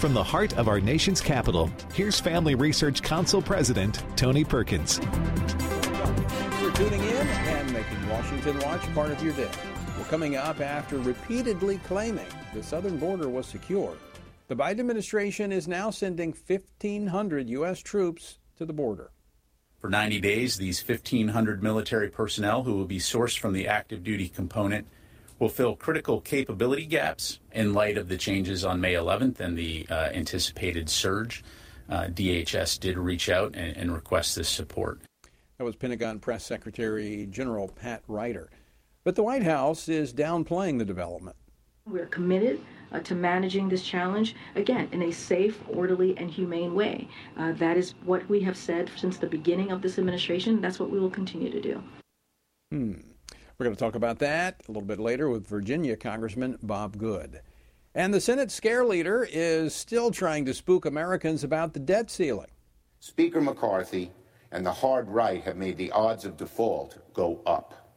[0.00, 4.96] From the heart of our nation's capital, here's Family Research Council President Tony Perkins.
[4.96, 9.50] Thanks for tuning in and making Washington Watch part of your day.
[9.98, 12.24] Well, coming up after repeatedly claiming
[12.54, 13.94] the southern border was secure,
[14.48, 17.80] the Biden administration is now sending 1,500 U.S.
[17.80, 19.10] troops to the border.
[19.82, 24.30] For 90 days, these 1,500 military personnel who will be sourced from the active duty
[24.30, 24.86] component
[25.40, 29.86] will fill critical capability gaps in light of the changes on May 11th and the
[29.90, 31.42] uh, anticipated surge.
[31.88, 35.00] Uh, DHS did reach out and, and request this support.
[35.58, 38.50] That was Pentagon Press Secretary General Pat Ryder.
[39.02, 41.36] But the White House is downplaying the development.
[41.86, 42.60] We're committed
[42.92, 47.08] uh, to managing this challenge, again, in a safe, orderly, and humane way.
[47.36, 50.60] Uh, that is what we have said since the beginning of this administration.
[50.60, 51.82] That's what we will continue to do.
[52.70, 52.92] Hmm.
[53.60, 57.42] We're going to talk about that a little bit later with Virginia Congressman Bob Good.
[57.94, 62.46] And the Senate scare leader is still trying to spook Americans about the debt ceiling.
[63.00, 64.12] Speaker McCarthy
[64.50, 67.92] and the hard right have made the odds of default go up.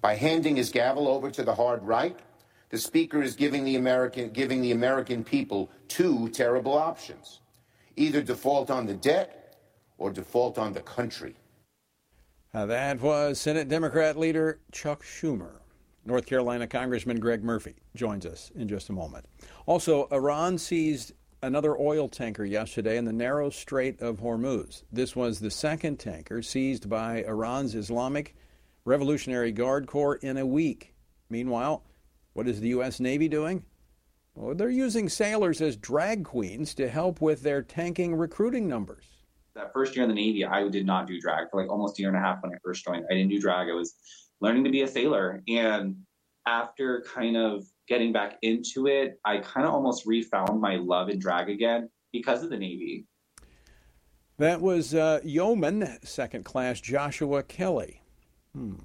[0.00, 2.18] By handing his gavel over to the hard right,
[2.70, 7.38] the Speaker is giving the American, giving the American people two terrible options
[7.94, 9.54] either default on the debt
[9.96, 11.36] or default on the country.
[12.52, 15.60] Uh, that was Senate Democrat leader Chuck Schumer.
[16.04, 19.26] North Carolina Congressman Greg Murphy joins us in just a moment.
[19.66, 24.82] Also, Iran seized another oil tanker yesterday in the narrow Strait of Hormuz.
[24.90, 28.34] This was the second tanker seized by Iran's Islamic
[28.84, 30.94] Revolutionary Guard Corps in a week.
[31.28, 31.84] Meanwhile,
[32.32, 32.98] what is the U.S.
[32.98, 33.64] Navy doing?
[34.34, 39.09] Well, they're using sailors as drag queens to help with their tanking recruiting numbers.
[39.60, 42.02] That first year in the Navy, I did not do drag for like almost a
[42.02, 43.04] year and a half when I first joined.
[43.10, 43.68] I didn't do drag.
[43.68, 43.94] I was
[44.40, 45.42] learning to be a sailor.
[45.48, 45.96] And
[46.46, 51.18] after kind of getting back into it, I kind of almost refound my love in
[51.18, 53.06] drag again because of the Navy.
[54.38, 58.00] That was uh, Yeoman Second Class Joshua Kelly.
[58.54, 58.76] Hmm.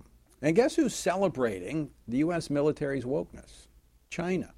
[0.42, 2.50] And guess who's celebrating the U.S.
[2.50, 3.68] military's wokeness?
[4.10, 4.54] China.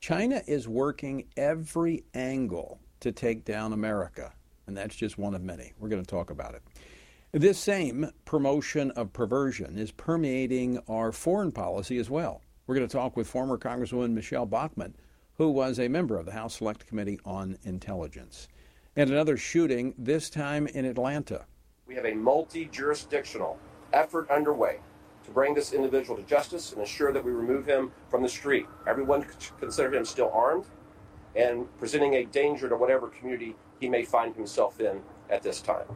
[0.00, 4.32] China is working every angle to take down America,
[4.66, 5.72] and that's just one of many.
[5.78, 6.62] We're going to talk about it.
[7.32, 12.42] This same promotion of perversion is permeating our foreign policy as well.
[12.66, 14.94] We're going to talk with former Congresswoman Michele Bachmann,
[15.38, 18.48] who was a member of the House Select Committee on Intelligence.
[18.96, 21.46] And another shooting, this time in Atlanta.
[21.86, 23.58] We have a multi jurisdictional
[23.92, 24.80] effort underway
[25.24, 28.66] to bring this individual to justice and ensure that we remove him from the street.
[28.86, 29.24] Everyone
[29.58, 30.66] consider him still armed
[31.34, 35.86] and presenting a danger to whatever community he may find himself in at this time.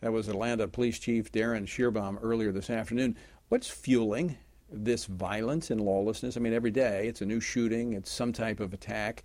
[0.00, 3.16] That was Atlanta Police Chief Darin Schierbaum earlier this afternoon.
[3.48, 4.36] What's fueling
[4.68, 6.36] this violence and lawlessness?
[6.36, 9.22] I mean, every day it's a new shooting, it's some type of attack.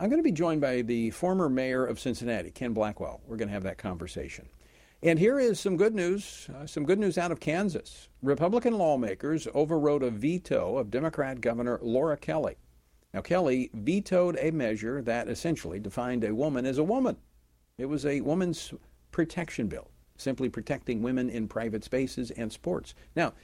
[0.00, 3.20] I'm going to be joined by the former mayor of Cincinnati, Ken Blackwell.
[3.26, 4.48] We're going to have that conversation.
[5.04, 8.08] And here is some good news, uh, some good news out of Kansas.
[8.22, 12.56] Republican lawmakers overrode a veto of Democrat Governor Laura Kelly.
[13.14, 17.16] Now, Kelly vetoed a measure that essentially defined a woman as a woman.
[17.78, 18.72] It was a woman's
[19.12, 22.94] protection bill, simply protecting women in private spaces and sports.
[23.14, 23.34] Now,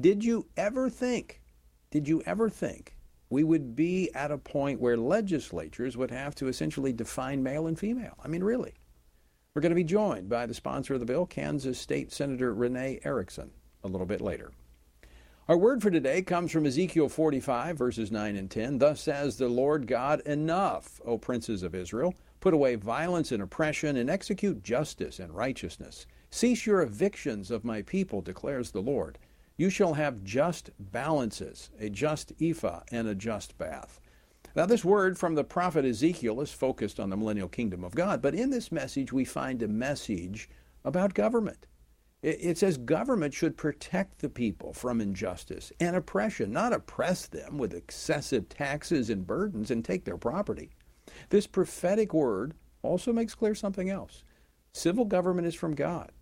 [0.00, 1.40] did you ever think,
[1.92, 2.96] did you ever think
[3.30, 7.78] we would be at a point where legislatures would have to essentially define male and
[7.78, 8.16] female?
[8.24, 8.74] I mean, really?
[9.54, 12.98] We're going to be joined by the sponsor of the bill, Kansas State Senator Renee
[13.04, 13.52] Erickson,
[13.84, 14.50] a little bit later.
[15.48, 18.78] Our word for today comes from Ezekiel 45, verses 9 and 10.
[18.78, 22.14] Thus says the Lord God, Enough, O princes of Israel.
[22.40, 26.06] Put away violence and oppression, and execute justice and righteousness.
[26.30, 29.18] Cease your evictions of my people, declares the Lord.
[29.56, 34.00] You shall have just balances, a just ephah and a just bath.
[34.54, 38.22] Now, this word from the prophet Ezekiel is focused on the millennial kingdom of God,
[38.22, 40.48] but in this message we find a message
[40.84, 41.66] about government.
[42.22, 47.74] It says government should protect the people from injustice and oppression, not oppress them with
[47.74, 50.70] excessive taxes and burdens and take their property.
[51.28, 54.22] This prophetic word also makes clear something else.
[54.72, 56.12] Civil government is from God.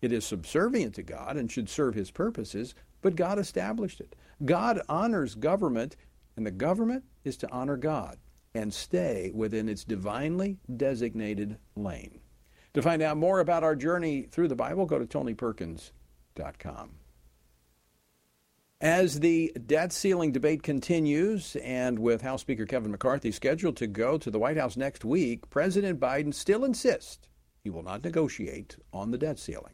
[0.00, 4.14] It is subservient to God and should serve his purposes, but God established it.
[4.44, 5.96] God honors government
[6.36, 8.18] and the government is to honor God
[8.54, 12.20] and stay within its divinely designated lane.
[12.74, 16.90] To find out more about our journey through the Bible, go to tonyperkins.com.
[18.84, 24.18] As the debt ceiling debate continues, and with House Speaker Kevin McCarthy scheduled to go
[24.18, 27.26] to the White House next week, President Biden still insists
[27.62, 29.72] he will not negotiate on the debt ceiling.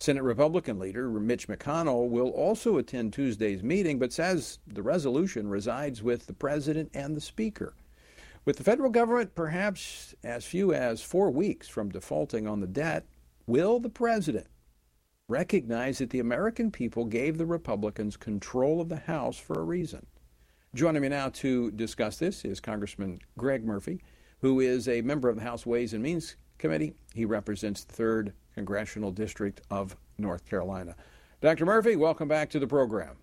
[0.00, 6.02] Senate Republican leader Mitch McConnell will also attend Tuesday's meeting, but says the resolution resides
[6.02, 7.72] with the president and the speaker.
[8.44, 13.06] With the federal government perhaps as few as four weeks from defaulting on the debt,
[13.46, 14.48] will the president
[15.32, 20.04] recognize that the American people gave the Republicans control of the House for a reason?
[20.74, 24.02] Joining me now to discuss this is Congressman Greg Murphy,
[24.42, 26.92] who is a member of the House Ways and Means Committee.
[27.14, 30.94] He represents the 3rd Congressional District of North Carolina.
[31.40, 31.64] Dr.
[31.64, 33.16] Murphy, welcome back to the program.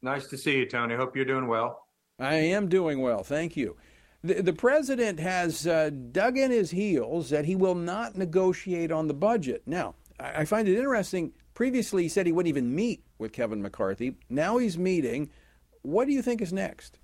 [0.00, 0.94] Nice to see you, Tony.
[0.94, 1.88] Hope you're doing well.
[2.18, 3.76] I am doing well, thank you.
[4.24, 9.08] The, the president has uh, dug in his heels that he will not negotiate on
[9.08, 9.62] the budget.
[9.66, 11.34] Now, I, I find it interesting.
[11.60, 14.16] Previously, he said he wouldn't even meet with Kevin McCarthy.
[14.30, 15.28] Now he's meeting.
[15.82, 16.98] What do you think is next?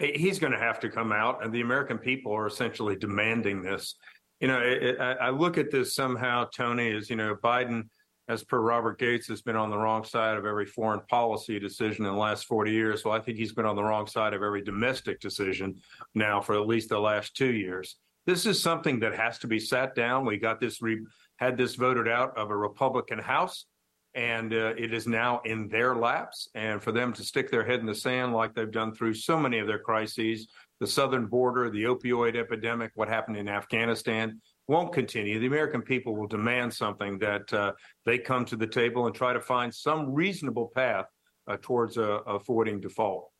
[0.00, 3.94] He's going to have to come out, and the American people are essentially demanding this.
[4.40, 7.84] You know, it, I look at this somehow, Tony, as you know, Biden
[8.28, 12.04] as per Robert Gates, has been on the wrong side of every foreign policy decision
[12.04, 13.04] in the last 40 years.
[13.04, 15.76] So I think he's been on the wrong side of every domestic decision
[16.16, 17.94] now for at least the last two years.
[18.26, 20.26] This is something that has to be sat down.
[20.26, 23.66] We got this, re- had this voted out of a Republican House,
[24.14, 26.48] and uh, it is now in their laps.
[26.54, 29.38] And for them to stick their head in the sand like they've done through so
[29.38, 30.48] many of their crises,
[30.80, 35.38] the southern border, the opioid epidemic, what happened in Afghanistan, won't continue.
[35.38, 37.72] The American people will demand something that uh,
[38.04, 41.06] they come to the table and try to find some reasonable path
[41.46, 43.30] uh, towards uh, avoiding default.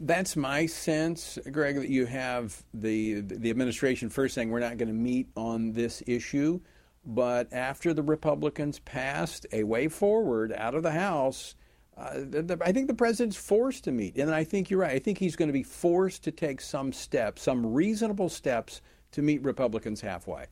[0.00, 4.88] that's my sense, Greg, that you have the the administration first saying we're not going
[4.88, 6.60] to meet on this issue,
[7.08, 11.54] but after the Republicans passed a way forward out of the House,
[11.96, 14.92] uh, the, the, I think the president's forced to meet, and I think you're right.
[14.92, 18.82] I think he's going to be forced to take some steps, some reasonable steps
[19.12, 20.44] to meet Republicans halfway.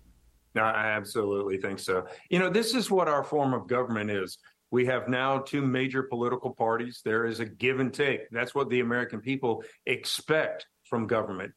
[0.55, 2.07] No, I absolutely think so.
[2.31, 4.39] You know, this is what our form of government is.
[4.71, 7.03] We have now two major political parties.
[7.05, 8.31] There is a give and take.
[8.31, 11.53] That's what the American people expect from government.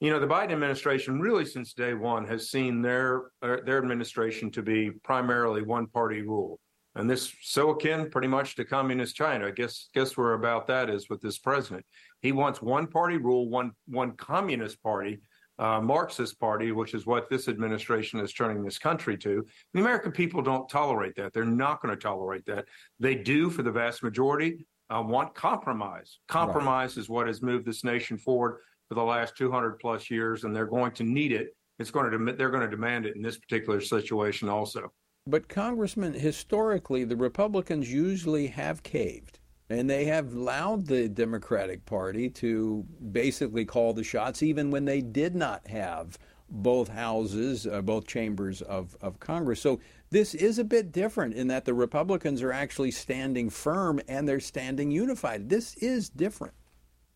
[0.00, 4.50] You know, the Biden administration really since day one has seen their uh, their administration
[4.52, 6.60] to be primarily one party rule.
[6.94, 9.46] And this so akin pretty much to communist China.
[9.46, 11.84] I guess guess where about that is with this president.
[12.22, 15.20] He wants one party rule, one one communist party
[15.58, 19.44] uh, Marxist party, which is what this administration is turning this country to.
[19.74, 21.32] The American people don't tolerate that.
[21.32, 22.66] They're not going to tolerate that.
[23.00, 26.20] They do, for the vast majority, uh, want compromise.
[26.28, 27.02] Compromise right.
[27.02, 28.58] is what has moved this nation forward
[28.88, 31.54] for the last 200 plus years, and they're going to need it.
[31.78, 34.92] It's going to they're going to demand it in this particular situation also.
[35.26, 39.40] But Congressman, historically, the Republicans usually have caved.
[39.70, 45.02] And they have allowed the Democratic Party to basically call the shots, even when they
[45.02, 46.18] did not have
[46.48, 49.60] both houses, uh, both chambers of, of Congress.
[49.60, 54.26] So this is a bit different in that the Republicans are actually standing firm and
[54.26, 55.50] they're standing unified.
[55.50, 56.54] This is different.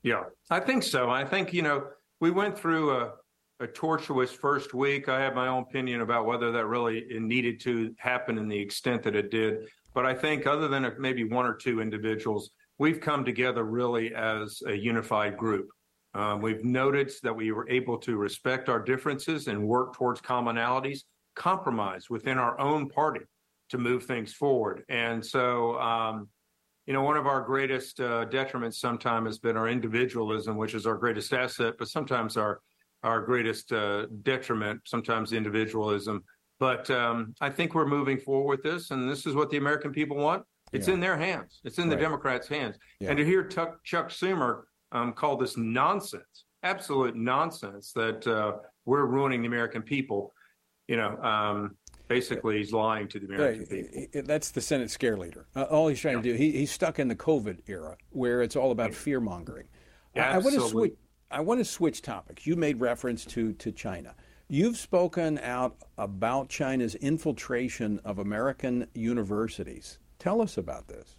[0.02, 1.10] Yeah, I think so.
[1.10, 1.86] I think, you know,
[2.20, 3.12] we went through a,
[3.60, 5.08] a tortuous first week.
[5.08, 9.02] I have my own opinion about whether that really needed to happen in the extent
[9.04, 9.68] that it did.
[9.94, 14.62] But I think, other than maybe one or two individuals, we've come together really as
[14.66, 15.68] a unified group.
[16.14, 21.00] Um, we've noted that we were able to respect our differences and work towards commonalities,
[21.36, 23.20] compromise within our own party
[23.70, 24.84] to move things forward.
[24.88, 26.28] And so, um,
[26.86, 30.86] you know, one of our greatest uh, detriments sometimes has been our individualism, which is
[30.86, 32.60] our greatest asset, but sometimes our
[33.04, 36.22] our greatest uh, detriment, sometimes individualism.
[36.60, 39.92] But um, I think we're moving forward with this, and this is what the American
[39.92, 40.44] people want.
[40.72, 40.94] It's yeah.
[40.94, 41.60] in their hands.
[41.64, 41.96] It's in right.
[41.96, 42.76] the Democrats' hands.
[43.00, 43.10] Yeah.
[43.10, 44.62] And to hear Chuck, Chuck Schumer
[44.92, 48.52] um, call this nonsense, absolute nonsense, that uh,
[48.84, 50.32] we're ruining the American people,
[50.86, 51.76] you know, um,
[52.12, 53.92] basically he's lying to the American right.
[53.92, 54.22] people.
[54.24, 55.46] That's the Senate scare leader.
[55.56, 56.22] Uh, all he's trying yeah.
[56.22, 59.68] to do, he, he's stuck in the COVID era where it's all about fear mongering.
[60.16, 60.94] I, I want to switch.
[61.30, 62.46] I want to switch topics.
[62.46, 64.14] You made reference to to China.
[64.48, 69.98] You've spoken out about China's infiltration of American universities.
[70.18, 71.16] Tell us about this.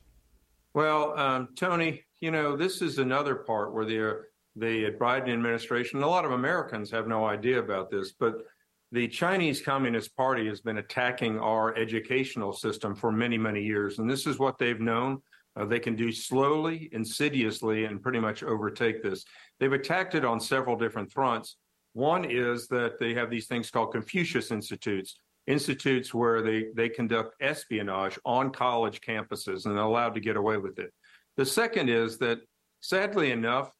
[0.75, 4.21] Well, um, Tony, you know, this is another part where the,
[4.55, 8.45] the Biden administration, a lot of Americans have no idea about this, but
[8.93, 13.97] the Chinese Communist Party has been attacking our educational system for many, many years.
[13.97, 15.19] And this is what they've known.
[15.55, 19.25] Uh, they can do slowly, insidiously, and pretty much overtake this.
[19.59, 21.57] They've attacked it on several different fronts.
[21.93, 27.33] One is that they have these things called Confucius Institutes, institutes where they, they conduct
[27.41, 30.93] espionage on college campuses and they're allowed to get away with it.
[31.35, 32.41] The second is that,
[32.81, 33.71] sadly enough,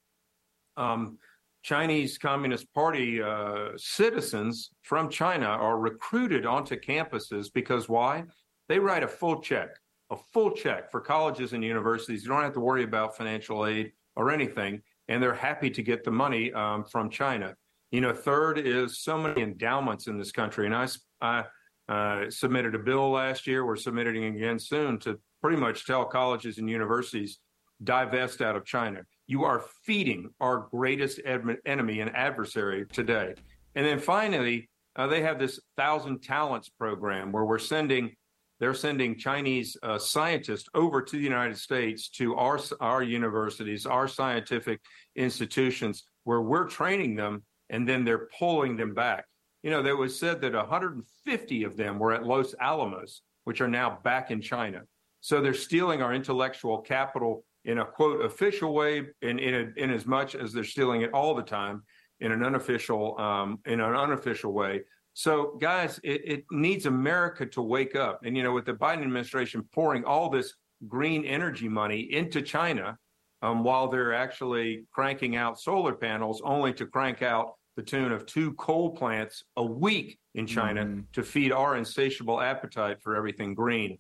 [0.76, 1.20] um,
[1.64, 8.26] Chinese Communist Party uh, citizens from China are recruited onto campuses because why?
[8.70, 9.70] They write a full check,
[10.12, 12.24] a full check for colleges and universities.
[12.24, 16.04] You don't have to worry about financial aid or anything and they're happy to get
[16.04, 17.56] the money um, from China.
[17.92, 20.88] You know, third is so many endowments in this country, and I,
[21.22, 21.44] I
[21.90, 23.66] uh, submitted a bill last year.
[23.66, 27.40] We're submitting again soon to pretty much tell colleges and universities
[27.84, 29.02] divest out of China.
[29.28, 33.36] You are feeding our greatest enemy and adversary today.
[33.76, 38.16] And then finally, uh, they have this Thousand Talents program where we're sending
[38.60, 44.08] they're sending Chinese uh, scientists over to the United States to our our universities, our
[44.08, 44.80] scientific
[45.16, 49.26] institutions, where we're training them, and then they're pulling them back.
[49.64, 53.68] You know, there was said that 150 of them were at Los Alamos, which are
[53.68, 54.82] now back in China.
[55.20, 59.92] So they're stealing our intellectual capital in a quote official way, in in, a, in
[59.92, 61.84] as much as they're stealing it all the time
[62.20, 64.82] in an unofficial um, in an unofficial way.
[65.14, 68.22] So, guys, it, it, needs America to wake up.
[68.26, 70.56] And you know, with the Biden administration pouring all this
[70.88, 72.98] green energy money into China,
[73.44, 78.26] um, while they're actually cranking out solar panels, only to crank out the tune of
[78.26, 81.02] two coal plants a week in China mm-hmm.
[81.12, 83.98] to feed our insatiable appetite for everything green.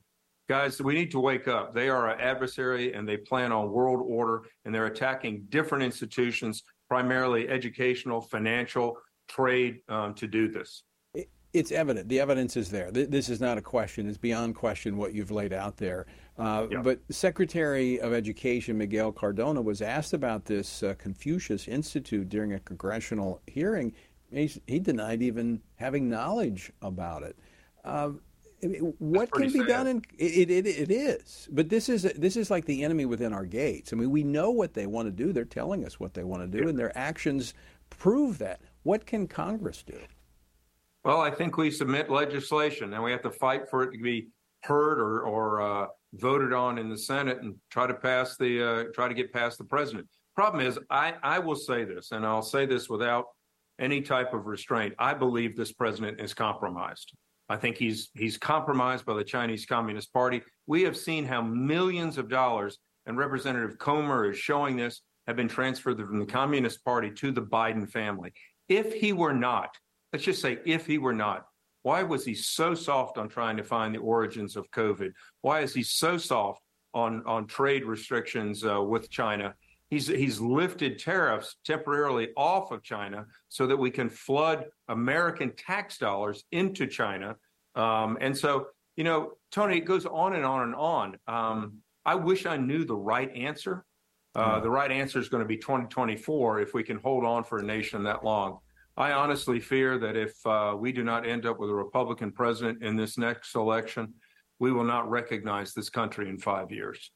[0.49, 1.73] Guys, we need to wake up.
[1.73, 6.63] They are our adversary and they plan on world order and they're attacking different institutions
[6.89, 8.97] primarily educational, financial,
[9.27, 10.83] trade um, to do this.
[11.53, 12.09] It's evident.
[12.09, 12.91] The evidence is there.
[12.91, 14.07] This is not a question.
[14.09, 16.07] It's beyond question what you've laid out there.
[16.37, 16.81] Uh, yeah.
[16.81, 22.59] But Secretary of Education Miguel Cardona was asked about this uh, Confucius Institute during a
[22.59, 23.93] congressional hearing.
[24.31, 27.37] He, he denied even having knowledge about it.
[27.85, 28.13] Uh,
[28.99, 29.67] what can be sad.
[29.67, 31.47] done in it, it, it is.
[31.51, 33.93] But this is this is like the enemy within our gates.
[33.93, 35.33] I mean we know what they want to do.
[35.33, 36.69] They're telling us what they want to do yeah.
[36.69, 37.53] and their actions
[37.89, 38.61] prove that.
[38.83, 39.99] What can congress do?
[41.03, 44.29] Well i think we submit legislation and we have to fight for it to be
[44.63, 48.83] heard or, or uh, voted on in the senate and try to pass the uh,
[48.93, 50.07] try to get past the president.
[50.35, 53.25] Problem is i i will say this and i'll say this without
[53.79, 54.93] any type of restraint.
[54.99, 57.13] I believe this president is compromised
[57.49, 60.41] I think he's he's compromised by the Chinese Communist Party.
[60.67, 65.47] We have seen how millions of dollars, and Representative Comer is showing this, have been
[65.47, 68.33] transferred from the Communist Party to the Biden family.
[68.69, 69.77] If he were not,
[70.11, 71.45] let's just say if he were not,
[71.81, 75.11] why was he so soft on trying to find the origins of COVID?
[75.41, 76.61] Why is he so soft
[76.93, 79.53] on on trade restrictions uh, with China?
[79.93, 85.99] He's, he's lifted tariffs temporarily off of China so that we can flood American tax
[85.99, 87.35] dollars into China.
[87.75, 91.17] Um, and so, you know, Tony, it goes on and on and on.
[91.27, 93.85] Um, I wish I knew the right answer.
[94.33, 97.59] Uh, the right answer is going to be 2024 if we can hold on for
[97.59, 98.57] a nation that long.
[98.97, 102.81] I honestly fear that if uh, we do not end up with a Republican president
[102.81, 104.15] in this next election,
[104.57, 107.11] we will not recognize this country in five years.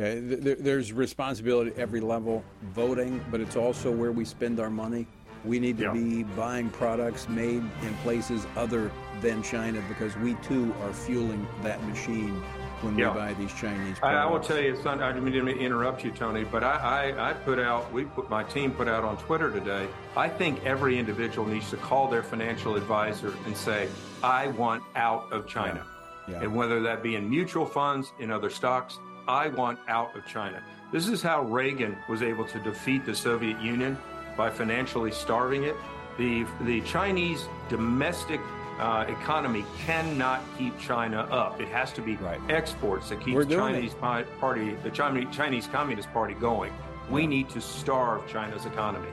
[0.00, 2.42] Yeah, there, there's responsibility at every level,
[2.72, 5.06] voting, but it's also where we spend our money.
[5.44, 5.92] We need to yeah.
[5.92, 11.82] be buying products made in places other than China because we too are fueling that
[11.86, 12.42] machine
[12.80, 13.12] when yeah.
[13.12, 14.02] we buy these Chinese products.
[14.02, 17.12] I, I will tell you, son, I didn't mean to interrupt you, Tony, but I,
[17.12, 19.86] I, I, put out, we put my team put out on Twitter today.
[20.16, 23.86] I think every individual needs to call their financial advisor and say,
[24.22, 25.84] I want out of China.
[26.26, 26.42] Yeah.
[26.42, 28.98] And whether that be in mutual funds, in other stocks,
[29.30, 30.60] I want out of China.
[30.90, 33.96] This is how Reagan was able to defeat the Soviet Union
[34.36, 35.76] by financially starving it.
[36.18, 38.40] The, the Chinese domestic
[38.80, 41.60] uh, economy cannot keep China up.
[41.60, 42.40] It has to be right.
[42.50, 44.40] exports that keep the Chinese it.
[44.40, 46.72] party, the Chinese Communist Party going.
[47.08, 49.10] We need to starve China's economy.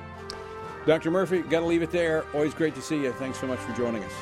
[0.88, 1.12] Dr.
[1.12, 2.26] Murphy, got to leave it there.
[2.34, 3.12] Always great to see you.
[3.14, 4.14] Thanks so much for joining us.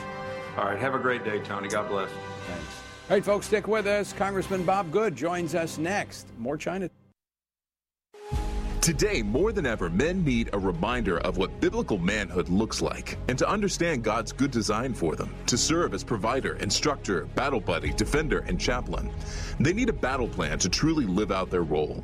[0.57, 0.77] All right.
[0.77, 1.69] Have a great day, Tony.
[1.69, 2.09] God bless.
[2.47, 2.84] Thanks.
[3.07, 4.13] All right, folks, stick with us.
[4.13, 6.25] Congressman Bob Good joins us next.
[6.39, 6.89] More China.
[8.81, 13.37] Today, more than ever, men need a reminder of what biblical manhood looks like and
[13.37, 18.39] to understand God's good design for them, to serve as provider, instructor, battle buddy, defender,
[18.47, 19.11] and chaplain.
[19.59, 22.03] They need a battle plan to truly live out their role.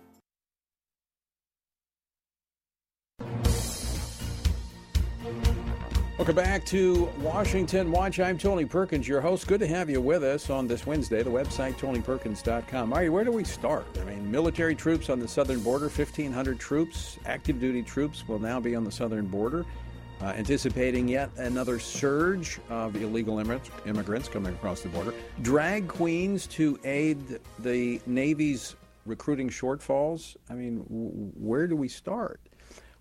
[6.21, 8.19] Welcome back to Washington Watch.
[8.19, 9.47] I'm Tony Perkins, your host.
[9.47, 11.23] Good to have you with us on this Wednesday.
[11.23, 12.89] The website, tonyperkins.com.
[12.89, 13.87] Marty, where do we start?
[13.99, 18.59] I mean, military troops on the southern border, 1,500 troops, active duty troops will now
[18.59, 19.65] be on the southern border,
[20.21, 25.15] uh, anticipating yet another surge of illegal immigrants, immigrants coming across the border.
[25.41, 28.75] Drag queens to aid the Navy's
[29.07, 30.35] recruiting shortfalls.
[30.51, 32.39] I mean, where do we start?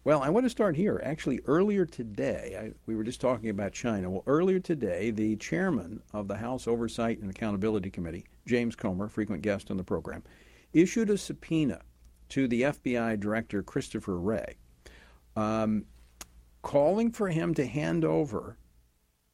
[0.02, 0.98] Well, I want to start here.
[1.04, 4.08] Actually, earlier today, I, we were just talking about China.
[4.08, 9.42] Well, earlier today, the chairman of the House Oversight and Accountability Committee, James Comer, frequent
[9.42, 10.22] guest on the program,
[10.72, 11.82] issued a subpoena
[12.30, 14.54] to the FBI director, Christopher Wray,
[15.36, 15.84] um,
[16.62, 18.56] calling for him to hand over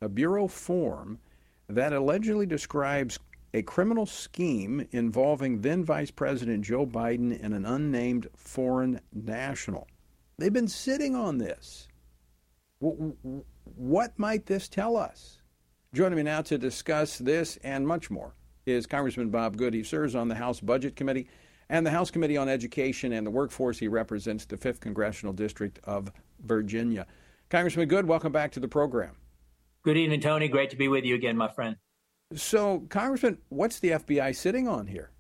[0.01, 1.21] a Bureau form
[1.69, 3.21] that allegedly describes
[3.55, 9.87] a criminal scheme involving then Vice President Joe Biden and an unnamed foreign national.
[10.39, 11.89] They've been sitting on this.
[12.81, 15.41] What might this tell us?
[15.95, 18.35] Joining me now to discuss this and much more
[18.67, 19.73] is Congressman Bob Good.
[19.73, 21.29] He serves on the House Budget Committee
[21.71, 23.79] and the House Committee on Education and the Workforce.
[23.79, 26.13] He represents the 5th Congressional District of
[26.45, 27.07] Virginia.
[27.49, 29.17] Congressman Good, welcome back to the program.
[29.85, 30.49] Good evening, Tony.
[30.49, 31.77] Great to be with you again, my friend.
[32.35, 35.13] So, Congressman, what's the FBI sitting on here?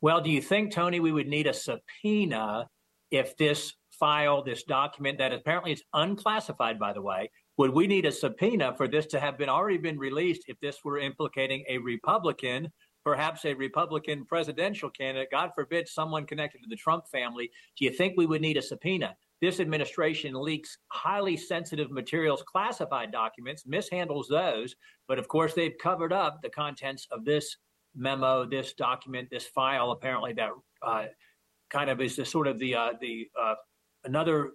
[0.00, 2.68] Well, do you think, Tony, we would need a subpoena
[3.10, 8.04] if this file, this document that apparently is unclassified, by the way, would we need
[8.04, 11.78] a subpoena for this to have been already been released if this were implicating a
[11.78, 12.70] Republican,
[13.04, 15.28] perhaps a Republican presidential candidate?
[15.30, 17.50] God forbid someone connected to the Trump family.
[17.78, 19.16] Do you think we would need a subpoena?
[19.40, 24.74] This administration leaks highly sensitive materials, classified documents, mishandles those,
[25.06, 27.56] but of course they've covered up the contents of this
[27.94, 30.50] memo, this document, this file, apparently that
[30.82, 31.04] uh,
[31.70, 33.54] kind of is the sort of the uh, the uh,
[34.04, 34.52] another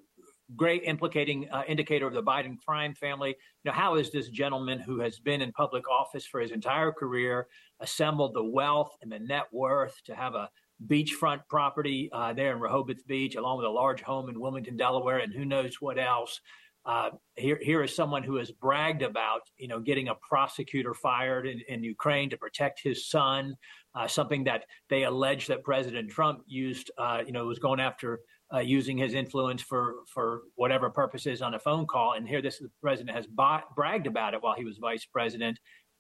[0.55, 3.29] great implicating uh, indicator of the Biden crime family.
[3.29, 6.91] You know, how is this gentleman who has been in public office for his entire
[6.91, 7.47] career
[7.79, 10.49] assembled the wealth and the net worth to have a
[10.87, 15.19] beachfront property uh, there in Rehoboth Beach, along with a large home in Wilmington, Delaware,
[15.19, 16.39] and who knows what else?
[16.85, 21.45] Uh, here, here is someone who has bragged about, you know, getting a prosecutor fired
[21.45, 23.55] in, in Ukraine to protect his son,
[23.93, 28.21] uh, something that they allege that President Trump used, uh, you know, was going after
[28.53, 32.13] uh, using his influence for for whatever purposes on a phone call.
[32.13, 35.59] And here, this president has ba- bragged about it while he was vice president.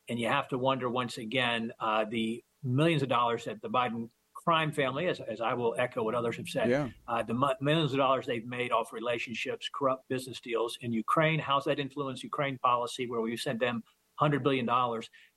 [0.09, 4.09] And you have to wonder once again uh, the millions of dollars that the Biden
[4.33, 6.89] crime family, as, as I will echo what others have said, yeah.
[7.07, 11.39] uh, the m- millions of dollars they've made off relationships, corrupt business deals in Ukraine.
[11.39, 13.83] How's that influence Ukraine policy, where we sent them
[14.19, 14.67] $100 billion?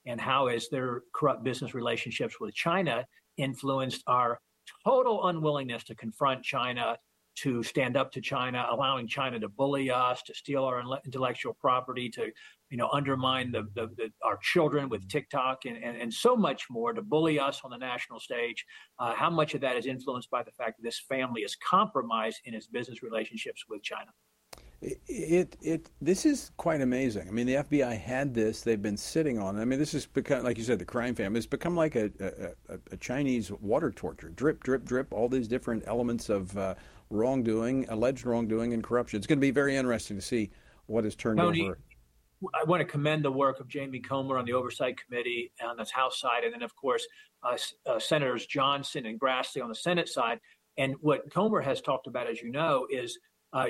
[0.06, 4.40] And how has their corrupt business relationships with China influenced our
[4.84, 6.96] total unwillingness to confront China,
[7.34, 12.08] to stand up to China, allowing China to bully us, to steal our intellectual property,
[12.10, 12.30] to
[12.70, 16.66] you know undermine the, the, the our children with TikTok, and, and, and so much
[16.70, 18.64] more, to bully us on the national stage.
[18.98, 22.40] Uh, how much of that is influenced by the fact that this family is compromised
[22.44, 24.10] in its business relationships with China?
[24.82, 27.28] It, it this is quite amazing.
[27.28, 29.62] I mean, the FBI had this; they've been sitting on it.
[29.62, 31.38] I mean, this has become, like you said, the crime family.
[31.38, 32.10] It's become like a,
[32.68, 35.12] a, a Chinese water torture: drip, drip, drip.
[35.12, 36.74] All these different elements of uh,
[37.10, 39.18] wrongdoing, alleged wrongdoing, and corruption.
[39.18, 40.50] It's going to be very interesting to see
[40.86, 41.78] what is turned Tony, over.
[42.52, 45.86] I want to commend the work of Jamie Comer on the Oversight Committee on the
[45.94, 47.06] House side, and then, of course,
[47.44, 50.40] uh, uh, Senators Johnson and Grassley on the Senate side.
[50.76, 53.18] And what Comer has talked about, as you know, is
[53.52, 53.66] uh,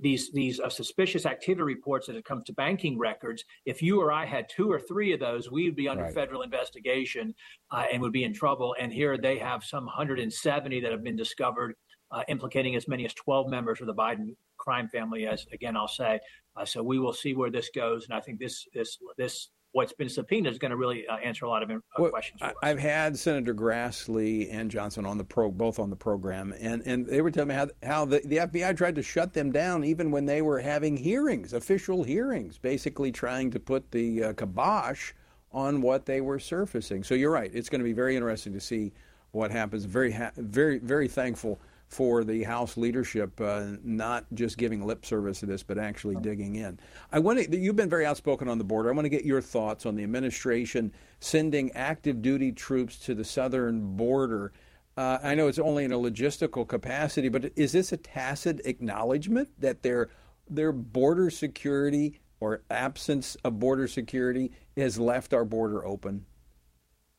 [0.00, 3.44] these these uh, suspicious activity reports as it comes to banking records.
[3.64, 6.14] If you or I had two or three of those, we would be under right.
[6.14, 7.34] federal investigation
[7.70, 8.74] uh, and would be in trouble.
[8.78, 11.74] And here they have some 170 that have been discovered,
[12.10, 15.26] uh, implicating as many as 12 members of the Biden crime family.
[15.26, 16.20] As again, I'll say.
[16.56, 19.92] Uh, so we will see where this goes, and I think this this this what's
[19.92, 22.40] been subpoenaed is going to really uh, answer a lot of uh, well, questions.
[22.62, 27.04] I've had Senator Grassley and Johnson on the pro, both on the program, and, and
[27.04, 30.10] they were telling me how, how the, the FBI tried to shut them down even
[30.10, 35.12] when they were having hearings, official hearings, basically trying to put the uh, kibosh
[35.52, 37.04] on what they were surfacing.
[37.04, 38.94] So you're right; it's going to be very interesting to see
[39.32, 39.84] what happens.
[39.84, 45.40] Very, ha- very, very thankful for the House leadership uh, not just giving lip service
[45.40, 46.78] to this, but actually digging in.
[47.12, 48.90] I want to, you've been very outspoken on the border.
[48.90, 53.24] I want to get your thoughts on the administration sending active duty troops to the
[53.24, 54.52] southern border.
[54.96, 59.48] Uh, I know it's only in a logistical capacity, but is this a tacit acknowledgement
[59.58, 60.08] that their
[60.48, 66.24] their border security or absence of border security has left our border open?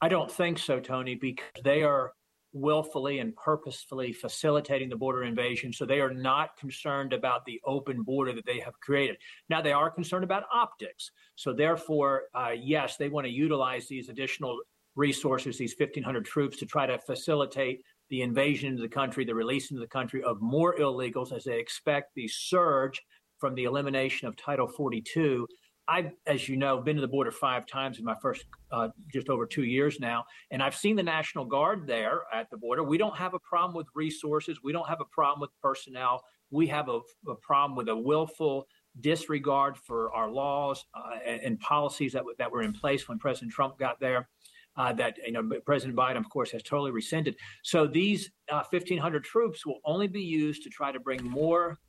[0.01, 2.13] I don't think so, Tony, because they are
[2.53, 5.71] willfully and purposefully facilitating the border invasion.
[5.73, 9.17] So they are not concerned about the open border that they have created.
[9.49, 11.11] Now, they are concerned about optics.
[11.35, 14.57] So, therefore, uh, yes, they want to utilize these additional
[14.95, 19.69] resources, these 1,500 troops, to try to facilitate the invasion into the country, the release
[19.71, 23.01] into the country of more illegals as they expect the surge
[23.37, 25.47] from the elimination of Title 42
[25.87, 29.29] I've, as you know, been to the border five times in my first uh, just
[29.29, 32.83] over two years now, and I've seen the National Guard there at the border.
[32.83, 34.59] We don't have a problem with resources.
[34.63, 36.23] We don't have a problem with personnel.
[36.51, 38.67] We have a, a problem with a willful
[38.99, 43.19] disregard for our laws uh, and, and, policies that, w- that were in place when
[43.19, 44.27] President Trump got there.
[44.75, 47.35] Uh, that you know, President Biden, of course, has totally rescinded.
[47.63, 51.79] So these 1,500 uh, troops will only be used to try to bring more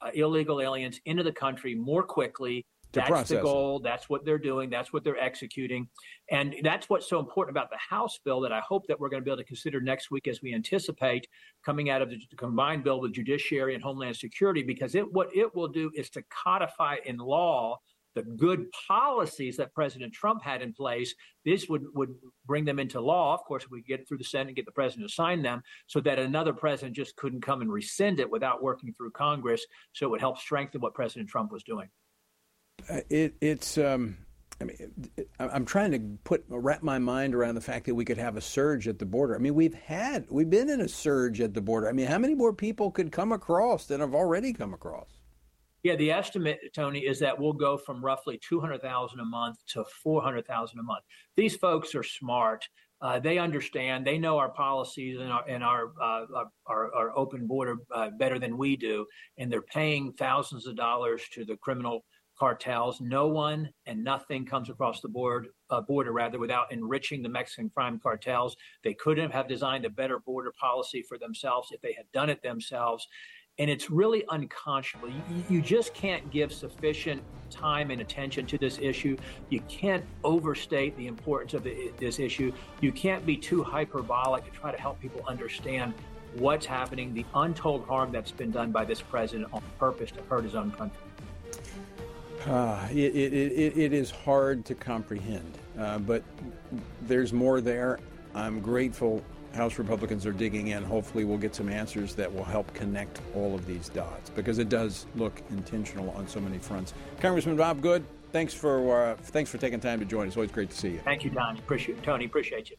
[0.00, 3.80] uh, illegal aliens into the country more quickly that's the goal.
[3.80, 4.70] That's what they're doing.
[4.70, 5.88] That's what they're executing.
[6.30, 9.22] And that's what's so important about the House bill that I hope that we're going
[9.22, 11.28] to be able to consider next week as we anticipate
[11.64, 15.54] coming out of the combined bill with Judiciary and Homeland Security, because it what it
[15.54, 17.78] will do is to codify in law
[18.14, 21.14] the good policies that President Trump had in place.
[21.44, 22.14] This would, would
[22.46, 23.34] bring them into law.
[23.34, 25.62] Of course, we get it through the Senate and get the president to sign them
[25.86, 29.64] so that another president just couldn't come and rescind it without working through Congress.
[29.92, 31.88] So it would help strengthen what President Trump was doing.
[32.90, 33.78] Uh, it, it's.
[33.78, 34.16] Um,
[34.60, 38.18] I mean, I'm trying to put wrap my mind around the fact that we could
[38.18, 39.36] have a surge at the border.
[39.36, 41.88] I mean, we've had we've been in a surge at the border.
[41.88, 45.06] I mean, how many more people could come across than have already come across?
[45.84, 50.78] Yeah, the estimate, Tony, is that we'll go from roughly 200,000 a month to 400,000
[50.78, 51.04] a month.
[51.36, 52.68] These folks are smart.
[53.00, 54.04] Uh, they understand.
[54.04, 56.24] They know our policies and our and our uh,
[56.66, 59.06] our, our, open border uh, better than we do,
[59.38, 62.04] and they're paying thousands of dollars to the criminal
[62.38, 63.00] cartels.
[63.00, 67.70] No one and nothing comes across the board, uh, border rather without enriching the Mexican
[67.70, 68.56] crime cartels.
[68.84, 72.42] They couldn't have designed a better border policy for themselves if they had done it
[72.42, 73.06] themselves.
[73.60, 75.08] And it's really unconscionable.
[75.08, 79.16] You, you just can't give sufficient time and attention to this issue.
[79.50, 82.52] You can't overstate the importance of the, this issue.
[82.80, 85.92] You can't be too hyperbolic to try to help people understand
[86.34, 90.44] what's happening, the untold harm that's been done by this president on purpose to hurt
[90.44, 91.07] his own country.
[92.46, 96.22] Uh, it, it, it, it is hard to comprehend, uh, but
[97.02, 97.98] there's more there.
[98.34, 99.24] I'm grateful
[99.54, 100.84] House Republicans are digging in.
[100.84, 104.68] Hopefully, we'll get some answers that will help connect all of these dots because it
[104.68, 106.94] does look intentional on so many fronts.
[107.20, 110.36] Congressman Bob Good, thanks for uh, thanks for taking time to join us.
[110.36, 111.00] Always great to see you.
[111.04, 111.58] Thank you, Tony.
[111.58, 112.24] Appreciate Tony.
[112.26, 112.76] Appreciate you.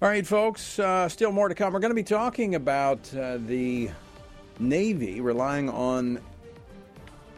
[0.00, 0.78] All right, folks.
[0.78, 1.72] Uh, still more to come.
[1.72, 3.90] We're going to be talking about uh, the
[4.58, 6.20] Navy relying on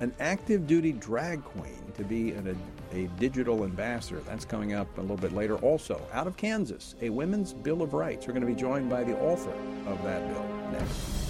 [0.01, 2.57] an active duty drag queen to be an,
[2.93, 4.21] a, a digital ambassador.
[4.21, 5.57] That's coming up a little bit later.
[5.57, 8.27] Also, out of Kansas, a Women's Bill of Rights.
[8.27, 9.53] We're going to be joined by the author
[9.87, 11.29] of that bill next.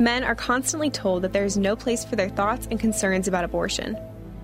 [0.00, 3.44] Men are constantly told that there is no place for their thoughts and concerns about
[3.44, 3.98] abortion.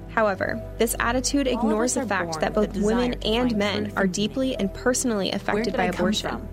[0.08, 5.30] However, this attitude ignores the fact that both women and men are deeply and personally
[5.30, 6.48] affected by abortion.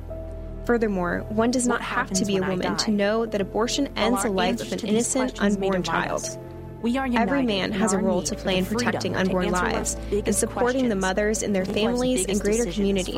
[0.66, 4.30] Furthermore, one does not have to be a woman to know that abortion ends the
[4.30, 6.38] life of an innocent unborn child.
[6.84, 11.44] Every man has a role to play in protecting unborn lives and supporting the mothers
[11.44, 13.18] and their families and greater community,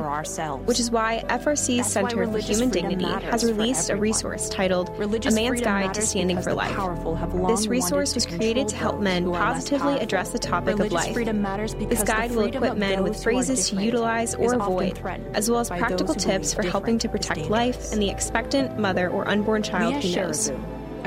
[0.65, 5.61] which is why FRC's Center for Human Dignity has released a resource titled A Man's
[5.61, 6.75] Guide to Standing for Life.
[7.47, 11.15] This resource was created to help men positively address the topic of life.
[11.15, 14.99] This guide will equip men with phrases to utilize or avoid,
[15.33, 19.27] as well as practical tips for helping to protect life and the expectant mother or
[19.27, 20.51] unborn child who knows.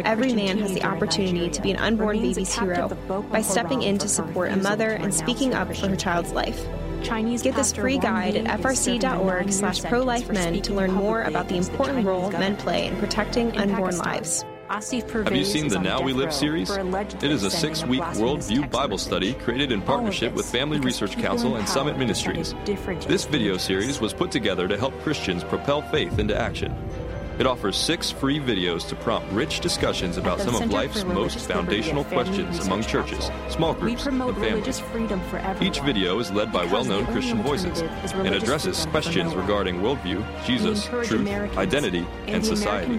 [0.05, 2.89] Every man has the opportunity to be an unborn baby's hero
[3.31, 6.67] by stepping in to support a mother and speaking up for her child's life.
[7.03, 12.05] Chinese Get this free guide at frc.org slash pro-life-men to learn more about the important
[12.05, 14.45] role men play in protecting unborn lives.
[14.69, 16.69] Have you seen the Now We Live series?
[16.71, 21.55] It is a six week worldview Bible study created in partnership with Family Research Council
[21.55, 22.53] and Summit Ministries.
[23.07, 26.75] This video series was put together to help Christians propel faith into action.
[27.39, 32.05] It offers six free videos to prompt rich discussions about some of life's most foundational
[32.05, 34.83] questions among churches, small groups, and families.
[35.61, 40.87] Each video is led by well known Christian voices and addresses questions regarding worldview, Jesus,
[40.87, 42.99] truth, identity, and society.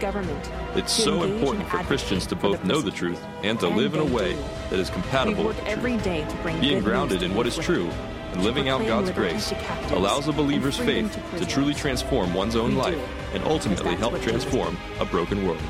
[0.76, 4.06] It's so important for Christians to both know the truth and to live in a
[4.06, 4.34] way
[4.70, 6.62] that is compatible with the truth.
[6.62, 7.90] Being grounded in what is true
[8.38, 9.52] and living out God's grace
[9.90, 13.00] allows a believer's faith to truly transform one's own life
[13.34, 15.62] and ultimately help transform a broken world.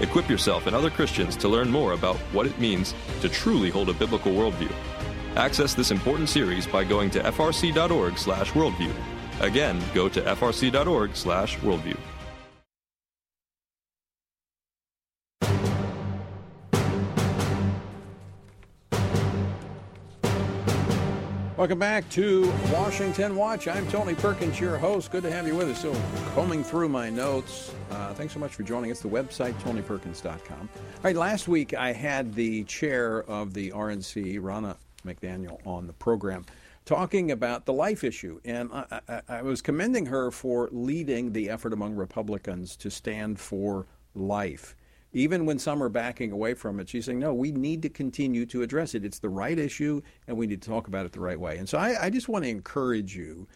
[0.00, 3.88] Equip yourself and other Christians to learn more about what it means to truly hold
[3.88, 4.72] a biblical worldview.
[5.36, 8.92] Access this important series by going to frc.org/worldview.
[9.40, 11.96] Again, go to frc.org/worldview.
[21.62, 23.68] Welcome back to Washington Watch.
[23.68, 25.12] I'm Tony Perkins, your host.
[25.12, 25.80] Good to have you with us.
[25.80, 25.94] So,
[26.34, 27.72] combing through my notes.
[27.88, 28.98] Uh, thanks so much for joining us.
[28.98, 30.68] The website, tonyperkins.com.
[30.74, 34.74] All right, last week I had the chair of the RNC, Ronna
[35.06, 36.44] McDaniel, on the program
[36.84, 38.40] talking about the life issue.
[38.44, 43.38] And I, I, I was commending her for leading the effort among Republicans to stand
[43.38, 44.74] for life
[45.12, 48.46] even when some are backing away from it, she's saying, no, we need to continue
[48.46, 49.04] to address it.
[49.04, 51.58] It's the right issue, and we need to talk about it the right way.
[51.58, 53.46] And so I, I just want to encourage you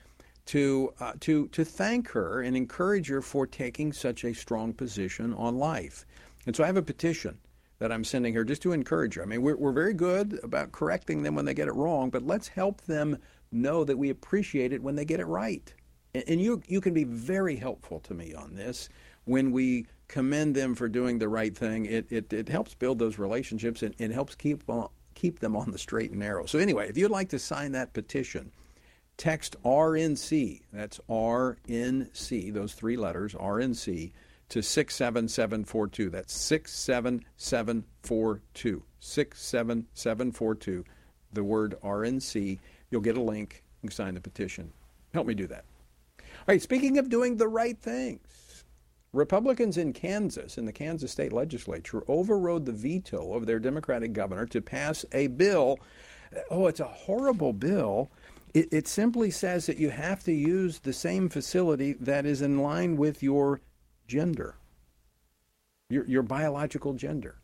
[0.46, 5.34] to, uh, to, to thank her and encourage her for taking such a strong position
[5.34, 6.04] on life.
[6.46, 7.38] And so I have a petition
[7.78, 9.22] that I'm sending her just to encourage her.
[9.22, 12.22] I mean, we're, we're very good about correcting them when they get it wrong, but
[12.22, 13.18] let's help them
[13.50, 15.72] know that we appreciate it when they get it right.
[16.14, 18.88] And, and you, you can be very helpful to me on this
[19.24, 21.86] when we commend them for doing the right thing.
[21.86, 25.70] It, it, it helps build those relationships and it helps keep, on, keep them on
[25.70, 26.46] the straight and narrow.
[26.46, 28.52] So, anyway, if you'd like to sign that petition,
[29.16, 34.12] text RNC, that's RNC, those three letters, RNC,
[34.48, 36.10] to 67742.
[36.10, 38.82] That's 67742.
[39.00, 40.84] 67742,
[41.32, 42.58] the word RNC.
[42.90, 43.64] You'll get a link.
[43.80, 44.72] Can sign the petition.
[45.12, 45.64] Help me do that.
[46.18, 48.45] All right, speaking of doing the right things,
[49.12, 54.46] Republicans in Kansas, in the Kansas state legislature, overrode the veto of their Democratic governor
[54.46, 55.78] to pass a bill.
[56.50, 58.10] Oh, it's a horrible bill.
[58.52, 62.58] It, it, simply says that you have to use the same facility that is in
[62.58, 63.60] line with your
[64.06, 64.56] gender,
[65.88, 67.36] your, your biological gender.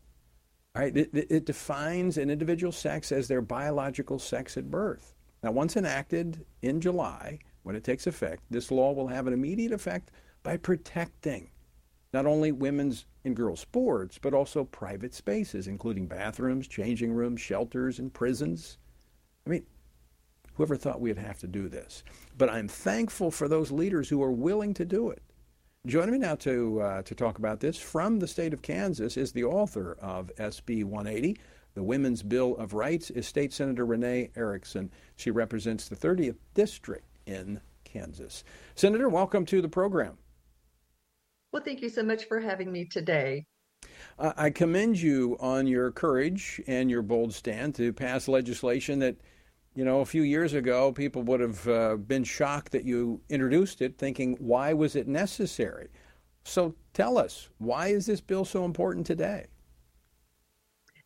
[0.74, 5.14] All right, it, it defines an individual sex as their biological sex at birth.
[5.42, 9.72] Now, once enacted in July, when it takes effect, this law will have an immediate
[9.72, 10.10] effect
[10.42, 11.50] by protecting
[12.12, 17.98] not only women's and girls' sports, but also private spaces, including bathrooms, changing rooms, shelters,
[17.98, 18.78] and prisons.
[19.46, 19.66] I mean,
[20.54, 22.02] whoever thought we'd have to do this?
[22.36, 25.22] But I'm thankful for those leaders who are willing to do it.
[25.86, 29.32] Joining me now to, uh, to talk about this from the state of Kansas is
[29.32, 31.36] the author of SB 180,
[31.74, 34.92] the Women's Bill of Rights, is State Senator Renee Erickson.
[35.16, 38.44] She represents the 30th District in Kansas.
[38.76, 40.18] Senator, welcome to the program.
[41.52, 43.44] Well, thank you so much for having me today.
[44.18, 49.16] I commend you on your courage and your bold stand to pass legislation that,
[49.74, 53.82] you know, a few years ago people would have uh, been shocked that you introduced
[53.82, 55.88] it, thinking, why was it necessary?
[56.44, 59.46] So tell us, why is this bill so important today?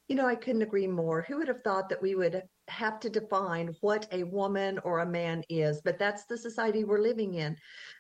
[0.09, 1.23] You know, I couldn't agree more.
[1.23, 5.07] Who would have thought that we would have to define what a woman or a
[5.07, 5.81] man is?
[5.85, 7.57] But that's the society we're living in.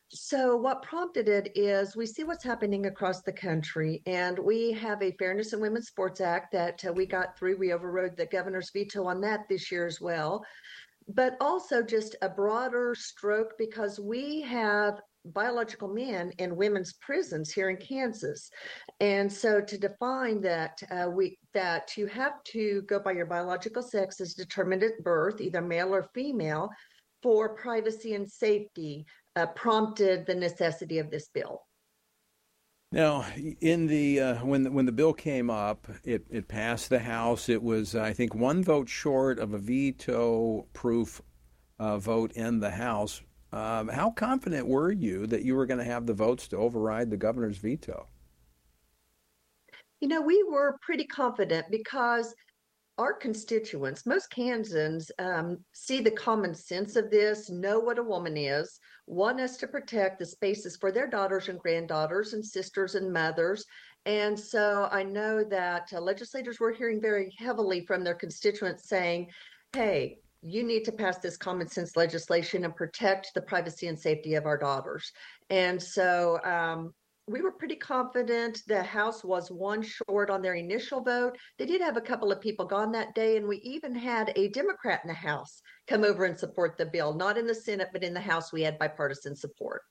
[0.08, 5.02] So, what prompted it is we see what's happening across the country, and we have
[5.02, 7.56] a Fairness in Women's Sports Act that uh, we got through.
[7.56, 10.44] We overrode the governor's veto on that this year as well.
[11.08, 17.68] But also, just a broader stroke because we have biological men in women's prisons here
[17.68, 18.48] in Kansas.
[19.00, 23.82] And so to define that uh, we that you have to go by your biological
[23.82, 26.70] sex as determined at birth, either male or female,
[27.22, 29.04] for privacy and safety,
[29.36, 31.62] uh, prompted the necessity of this bill.
[32.92, 33.26] Now,
[33.60, 37.48] in the uh, when the, when the bill came up, it, it passed the House.
[37.48, 41.20] It was, I think, one vote short of a veto-proof
[41.78, 43.22] uh, vote in the House.
[43.52, 47.10] Um, how confident were you that you were going to have the votes to override
[47.10, 48.06] the governor's veto?
[50.00, 52.34] You know, we were pretty confident because
[52.98, 58.36] our constituents, most Kansans, um, see the common sense of this, know what a woman
[58.36, 63.12] is, want us to protect the spaces for their daughters and granddaughters and sisters and
[63.12, 63.64] mothers.
[64.04, 69.28] And so I know that uh, legislators were hearing very heavily from their constituents saying,
[69.72, 74.34] hey, you need to pass this common sense legislation and protect the privacy and safety
[74.34, 75.12] of our daughters.
[75.50, 76.92] And so um,
[77.28, 81.36] we were pretty confident the House was one short on their initial vote.
[81.58, 84.48] They did have a couple of people gone that day, and we even had a
[84.48, 87.14] Democrat in the House come over and support the bill.
[87.14, 89.82] Not in the Senate, but in the House, we had bipartisan support.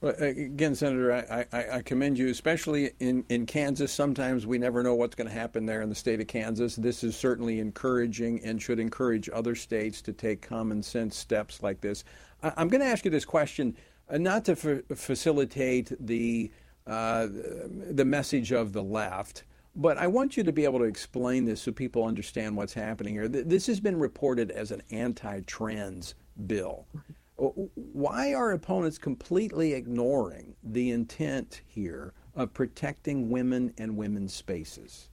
[0.00, 3.92] Well, again, Senator, I, I, I, commend you, especially in, in Kansas.
[3.92, 6.76] Sometimes we never know what's going to happen there in the state of Kansas.
[6.76, 11.80] This is certainly encouraging and should encourage other states to take common sense steps like
[11.80, 12.04] this.
[12.42, 13.76] I, am going to ask you this question
[14.08, 16.50] uh, not to facilitate the
[16.86, 21.46] uh, the message of the left, but I want you to be able to explain
[21.46, 23.26] this so people understand what's happening here.
[23.26, 26.14] This has been reported as an anti-trans
[26.46, 26.86] bill.
[27.36, 35.08] Why are opponents completely ignoring the intent here of protecting women and women's spaces?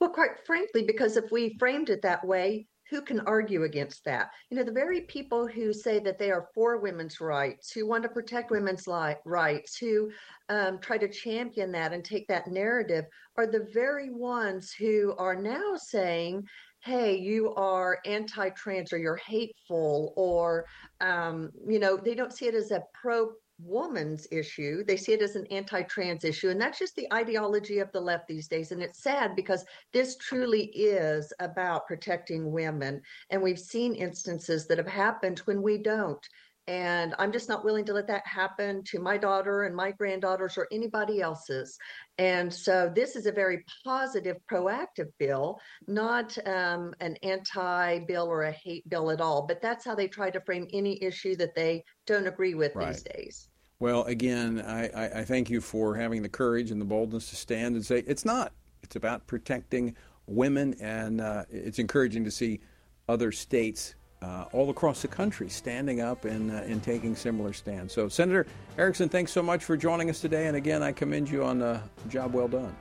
[0.00, 4.30] Well, quite frankly, because if we framed it that way, who can argue against that?
[4.50, 8.02] You know, the very people who say that they are for women's rights, who want
[8.04, 10.10] to protect women's li- rights, who
[10.48, 13.04] um, try to champion that and take that narrative,
[13.36, 16.44] are the very ones who are now saying,
[16.80, 20.64] hey, you are anti trans or you're hateful, or,
[21.00, 24.84] um, you know, they don't see it as a pro woman's issue.
[24.84, 26.50] They see it as an anti trans issue.
[26.50, 28.72] And that's just the ideology of the left these days.
[28.72, 33.02] And it's sad because this truly is about protecting women.
[33.30, 36.26] And we've seen instances that have happened when we don't.
[36.68, 40.58] And I'm just not willing to let that happen to my daughter and my granddaughters
[40.58, 41.78] or anybody else's.
[42.18, 48.42] And so this is a very positive, proactive bill, not um, an anti bill or
[48.42, 49.46] a hate bill at all.
[49.46, 52.92] But that's how they try to frame any issue that they don't agree with right.
[52.92, 53.48] these days.
[53.80, 57.36] Well, again, I, I, I thank you for having the courage and the boldness to
[57.36, 58.52] stand and say it's not.
[58.82, 62.60] It's about protecting women, and uh, it's encouraging to see
[63.08, 67.92] other states uh, all across the country standing up and, uh, and taking similar stands.
[67.92, 70.46] So, Senator Erickson, thanks so much for joining us today.
[70.46, 72.74] And again, I commend you on the job well done.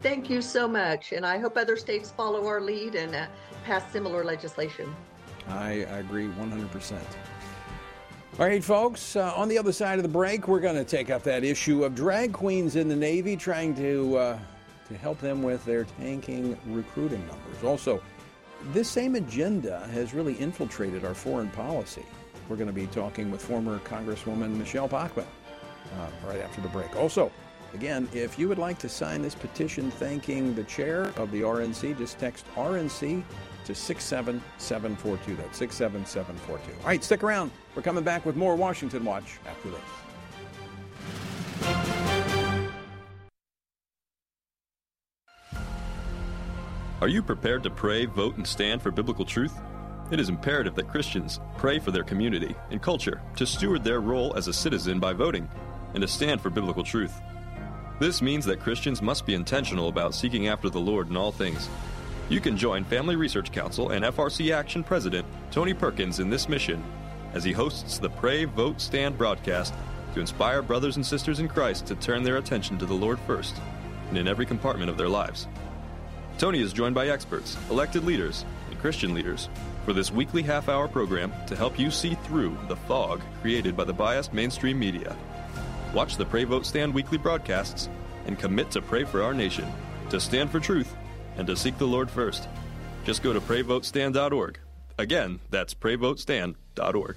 [0.00, 1.12] Thank you so much.
[1.12, 3.26] And I hope other states follow our lead and uh,
[3.64, 4.94] pass similar legislation.
[5.48, 7.00] I, I agree 100%.
[8.38, 11.08] All right, folks, uh, on the other side of the break, we're going to take
[11.08, 14.38] up that issue of drag queens in the Navy, trying to, uh,
[14.88, 17.64] to help them with their tanking recruiting numbers.
[17.64, 18.02] Also,
[18.72, 22.04] this same agenda has really infiltrated our foreign policy.
[22.48, 25.26] We're going to be talking with former Congresswoman Michele Bachmann
[25.98, 26.94] uh, right after the break.
[26.96, 27.30] Also,
[27.74, 31.98] again, if you would like to sign this petition thanking the chair of the RNC,
[31.98, 33.22] just text RNC
[33.64, 35.36] to 67742.
[35.36, 36.80] That's 67742.
[36.80, 37.50] All right, stick around.
[37.74, 39.80] We're coming back with more Washington Watch after this.
[47.06, 49.60] Are you prepared to pray, vote, and stand for biblical truth?
[50.10, 54.34] It is imperative that Christians pray for their community and culture to steward their role
[54.34, 55.48] as a citizen by voting
[55.94, 57.14] and to stand for biblical truth.
[58.00, 61.68] This means that Christians must be intentional about seeking after the Lord in all things.
[62.28, 66.82] You can join Family Research Council and FRC Action President Tony Perkins in this mission
[67.34, 69.74] as he hosts the Pray, Vote, Stand broadcast
[70.12, 73.54] to inspire brothers and sisters in Christ to turn their attention to the Lord first
[74.08, 75.46] and in every compartment of their lives.
[76.38, 79.48] Tony is joined by experts, elected leaders, and Christian leaders
[79.84, 83.84] for this weekly half hour program to help you see through the fog created by
[83.84, 85.16] the biased mainstream media.
[85.94, 87.88] Watch the Pray Vote Stand weekly broadcasts
[88.26, 89.72] and commit to pray for our nation
[90.10, 90.94] to stand for truth,
[91.36, 92.48] and to seek the Lord first.
[93.04, 94.58] Just go to PrayVoteStand.org.
[94.98, 97.16] Again, that's PrayVoteStand.org.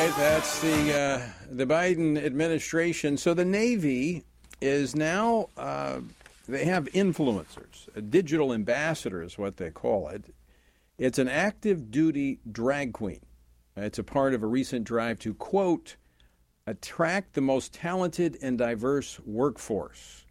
[0.00, 0.16] right.
[0.16, 1.20] That's the uh,
[1.50, 3.16] the Biden administration.
[3.16, 4.24] So the Navy
[4.60, 6.00] is now uh,
[6.48, 10.34] they have influencers, a digital ambassador is what they call it.
[10.98, 13.20] It's an active duty drag queen.
[13.76, 15.96] It's a part of a recent drive to quote
[16.66, 20.24] attract the most talented and diverse workforce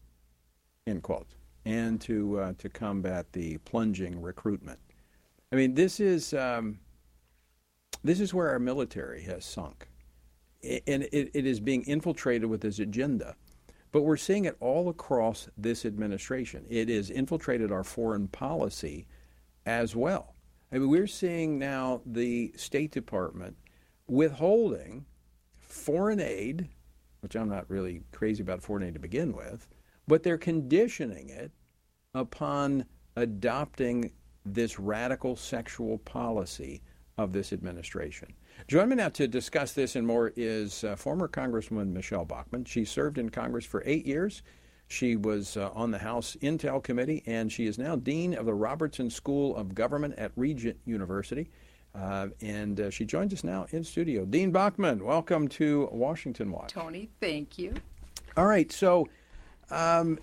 [0.88, 1.28] end quote
[1.66, 4.80] and to uh, to combat the plunging recruitment.
[5.52, 6.34] I mean, this is.
[6.34, 6.80] Um,
[8.04, 9.88] this is where our military has sunk.
[10.64, 13.36] And it, it is being infiltrated with this agenda.
[13.92, 16.66] But we're seeing it all across this administration.
[16.70, 19.08] It has infiltrated our foreign policy
[19.66, 20.36] as well.
[20.72, 23.58] I mean, we're seeing now the State Department
[24.08, 25.06] withholding
[25.58, 26.70] foreign aid,
[27.22, 29.68] which I'm not really crazy about foreign aid to begin with,
[30.08, 31.52] but they're conditioning it
[32.14, 32.86] upon
[33.16, 34.12] adopting
[34.46, 36.82] this radical sexual policy
[37.20, 38.34] of this administration.
[38.70, 42.64] Join me now to discuss this and more is uh, former Congresswoman Michele Bachmann.
[42.64, 44.42] She served in Congress for eight years.
[44.88, 48.54] She was uh, on the House Intel Committee, and she is now Dean of the
[48.54, 51.50] Robertson School of Government at Regent University.
[51.94, 54.24] Uh, and uh, she joins us now in studio.
[54.24, 56.72] Dean Bachmann, welcome to Washington Watch.
[56.72, 57.74] Tony, thank you.
[58.38, 59.10] All right, so,
[59.72, 60.20] um,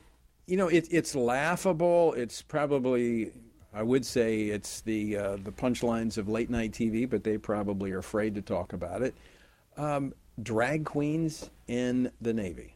[0.47, 2.15] you know, it, it's laughable.
[2.15, 3.33] It's probably
[3.77, 7.93] I would say it's the uh, the punchlines of late night TV, but they probably
[7.93, 9.15] are afraid to talk about it.
[9.77, 12.73] Um, drag queens in the Navy.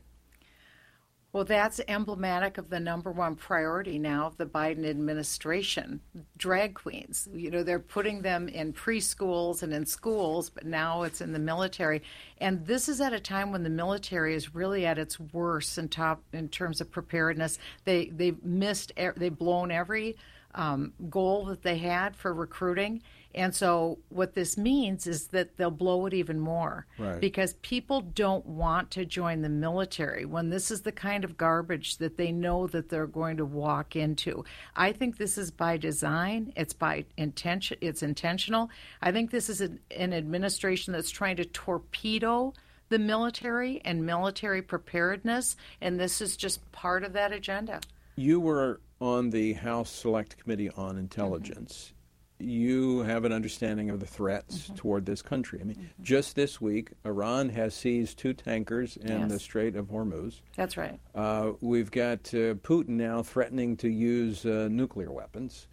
[1.32, 6.00] Well, that's emblematic of the number one priority now of the Biden administration
[6.36, 7.28] drag queens.
[7.32, 11.38] You know, they're putting them in preschools and in schools, but now it's in the
[11.38, 12.02] military.
[12.38, 15.88] And this is at a time when the military is really at its worst in,
[15.88, 17.58] top, in terms of preparedness.
[17.84, 20.16] They, they've missed, they've blown every
[20.54, 23.02] um, goal that they had for recruiting.
[23.32, 27.20] And so, what this means is that they'll blow it even more right.
[27.20, 31.98] because people don't want to join the military when this is the kind of garbage
[31.98, 34.44] that they know that they're going to walk into.
[34.74, 36.52] I think this is by design.
[36.56, 37.78] It's by intention.
[37.80, 38.68] It's intentional.
[39.00, 42.52] I think this is an, an administration that's trying to torpedo
[42.88, 47.80] the military and military preparedness, and this is just part of that agenda.
[48.16, 51.92] You were on the House Select Committee on Intelligence.
[52.40, 54.74] you have an understanding of the threats mm-hmm.
[54.74, 55.60] toward this country.
[55.60, 56.02] I mean, mm-hmm.
[56.02, 59.30] just this week, Iran has seized two tankers in yes.
[59.30, 60.40] the Strait of Hormuz.
[60.56, 60.98] That's right.
[61.14, 65.68] Uh, we've got uh, Putin now threatening to use uh, nuclear weapons.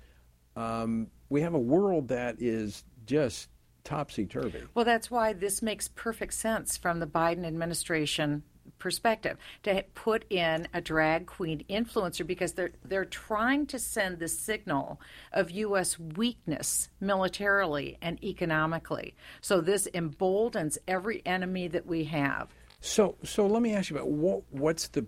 [0.56, 3.50] Um, we have a world that is just
[3.84, 4.64] topsy turvy.
[4.74, 8.44] Well, that's why this makes perfect sense from the Biden administration
[8.80, 14.28] perspective to put in a drag queen influencer because they're they're trying to send the
[14.28, 15.00] signal
[15.32, 16.00] of U.S.
[16.00, 19.16] weakness militarily and economically.
[19.42, 22.50] So this emboldens every enemy that we have.
[22.80, 25.06] So so let me ask you about what what's the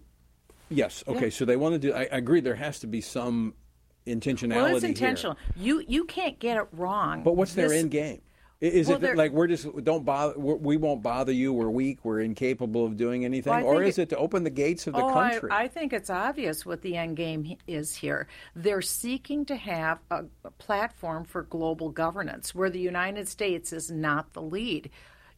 [0.69, 1.29] yes okay yeah.
[1.31, 3.55] so they want to do I, I agree there has to be some
[4.05, 4.55] intentionality.
[4.55, 5.37] Well, it's intentional.
[5.55, 5.63] Here.
[5.65, 7.23] You you can't get it wrong.
[7.23, 8.21] But what's this, their end game?
[8.61, 10.37] Is well, it like we're just don't bother?
[10.37, 11.53] we won't bother you.
[11.53, 12.03] We're weak.
[12.03, 14.95] We're incapable of doing anything, well, or is it, it, to open the gates of
[14.95, 15.49] the oh, country?
[15.49, 18.27] I, I, think it's obvious what the end game is here.
[18.57, 23.89] They're seeking to have a, a platform for global governance where the United States is
[23.89, 24.89] not the lead.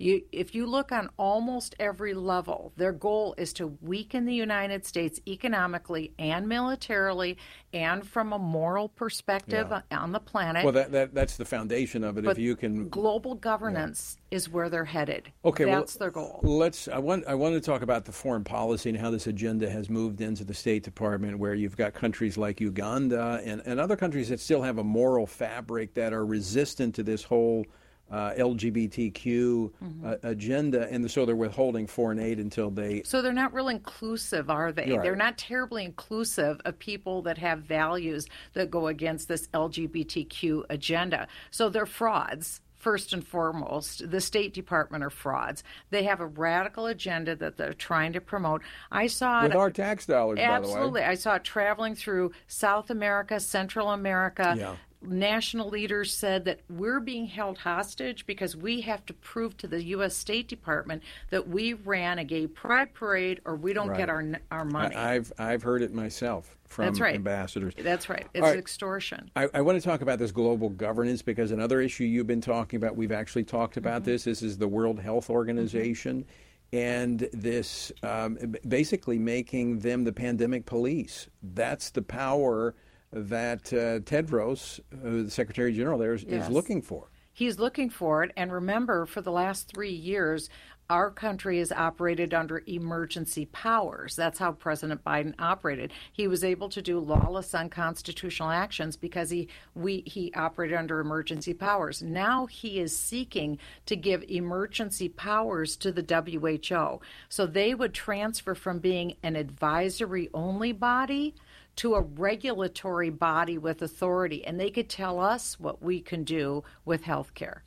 [0.01, 4.85] You, if you look on almost every level, their goal is to weaken the United
[4.85, 7.37] States economically and militarily
[7.71, 9.99] and from a moral perspective yeah.
[9.99, 10.63] on the planet.
[10.63, 12.25] Well, that, that that's the foundation of it.
[12.25, 14.37] But if you can, global governance yeah.
[14.37, 15.31] is where they're headed.
[15.45, 16.39] Okay, that's well, their goal.
[16.41, 16.87] Let's.
[16.87, 17.25] I want.
[17.27, 20.43] I want to talk about the foreign policy and how this agenda has moved into
[20.43, 24.63] the State Department, where you've got countries like Uganda and, and other countries that still
[24.63, 27.65] have a moral fabric that are resistant to this whole
[28.11, 30.05] uh, LGBTQ mm-hmm.
[30.05, 33.01] uh, agenda, and so they're withholding foreign aid until they.
[33.03, 34.91] So they're not real inclusive, are they?
[34.91, 35.01] Right.
[35.01, 41.27] They're not terribly inclusive of people that have values that go against this LGBTQ agenda.
[41.51, 44.09] So they're frauds first and foremost.
[44.09, 45.63] The State Department are frauds.
[45.91, 48.63] They have a radical agenda that they're trying to promote.
[48.91, 50.39] I saw with it, our tax dollars.
[50.39, 54.55] Absolutely, I saw it traveling through South America, Central America.
[54.57, 59.67] Yeah national leaders said that we're being held hostage because we have to prove to
[59.67, 60.15] the U.S.
[60.15, 63.97] State Department that we ran a gay pride parade or we don't right.
[63.97, 64.95] get our our money.
[64.95, 67.15] I, have I've heard it myself from That's right.
[67.15, 67.73] ambassadors.
[67.77, 68.27] That's right.
[68.33, 68.57] It's right.
[68.57, 69.29] extortion.
[69.35, 72.77] I, I, want to talk about this global governance because another issue you've been talking
[72.77, 74.11] about, we've actually talked about mm-hmm.
[74.11, 74.23] this.
[74.23, 76.21] This is the World Health Organization.
[76.21, 76.31] Mm-hmm
[76.73, 78.37] and this um,
[78.67, 81.27] basically making them the pandemic police.
[81.43, 82.75] That's the power
[83.11, 86.45] that uh, Tedros, uh, the Secretary General there, is, yes.
[86.45, 87.09] is looking for.
[87.33, 88.31] He's looking for it.
[88.35, 90.49] And remember, for the last three years,
[90.89, 94.13] our country has operated under emergency powers.
[94.17, 95.93] That's how President Biden operated.
[96.11, 101.53] He was able to do lawless, unconstitutional actions because he we he operated under emergency
[101.53, 102.01] powers.
[102.01, 106.99] Now he is seeking to give emergency powers to the WHO,
[107.29, 111.35] so they would transfer from being an advisory only body
[111.77, 116.63] to a regulatory body with authority, and they could tell us what we can do
[116.85, 117.63] with health care.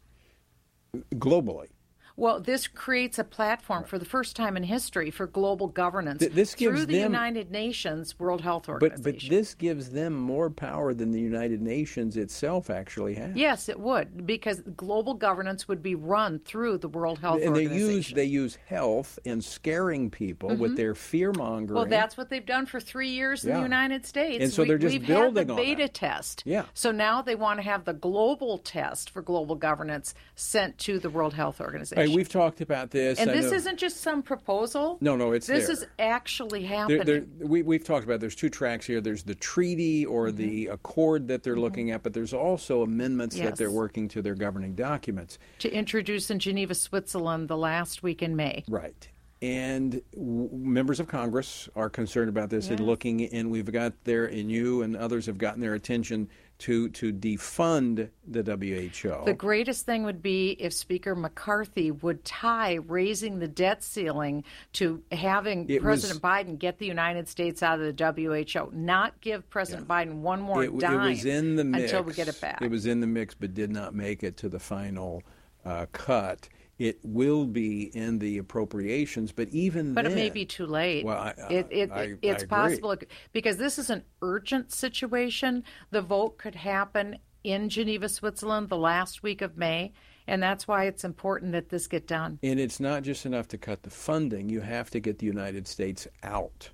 [1.14, 1.68] Globally.
[2.16, 6.30] Well, this creates a platform for the first time in history for global governance Th-
[6.30, 9.02] this gives through the them, United Nations World Health Organization.
[9.02, 13.34] But, but this gives them more power than the United Nations itself actually has.
[13.34, 17.82] Yes, it would, because global governance would be run through the World Health and Organization.
[17.82, 20.60] And they use they use health and scaring people mm-hmm.
[20.60, 21.76] with their fear mongering.
[21.76, 23.54] Well, that's what they've done for three years yeah.
[23.54, 24.42] in the United States.
[24.42, 25.94] And so we, they're just we've building had the beta that.
[25.94, 26.44] test.
[26.46, 26.66] Yeah.
[26.74, 31.10] So now they want to have the global test for global governance sent to the
[31.10, 32.03] World Health Organization.
[32.08, 33.18] Hey, we've talked about this.
[33.18, 33.56] And I this know.
[33.56, 34.98] isn't just some proposal.
[35.00, 35.72] No, no, it's this there.
[35.72, 37.04] is actually happening.
[37.04, 38.20] There, there, we, we've talked about.
[38.20, 39.00] There's two tracks here.
[39.00, 40.36] There's the treaty or mm-hmm.
[40.36, 41.62] the accord that they're mm-hmm.
[41.62, 43.46] looking at, but there's also amendments yes.
[43.46, 48.22] that they're working to their governing documents to introduce in Geneva, Switzerland, the last week
[48.22, 48.64] in May.
[48.68, 49.08] Right
[49.44, 52.78] and w- members of Congress are concerned about this yes.
[52.78, 56.28] and looking, and we've got their, and you and others have gotten their attention
[56.58, 59.24] to to defund the WHO.
[59.24, 64.44] The greatest thing would be if Speaker McCarthy would tie raising the debt ceiling
[64.74, 69.20] to having it President was, Biden get the United States out of the WHO, not
[69.20, 70.04] give President yeah.
[70.04, 72.62] Biden one more it, dime it was in the mix, until we get it back.
[72.62, 75.22] It was in the mix, but did not make it to the final
[75.64, 76.48] uh, cut
[76.78, 81.04] it will be in the appropriations, but even but then, it may be too late.
[81.04, 82.96] Well, I, it, it, I, it's I possible
[83.32, 85.64] because this is an urgent situation.
[85.90, 89.92] The vote could happen in Geneva, Switzerland, the last week of May.
[90.26, 92.38] And that's why it's important that this get done.
[92.42, 95.68] And it's not just enough to cut the funding, you have to get the United
[95.68, 96.70] States out.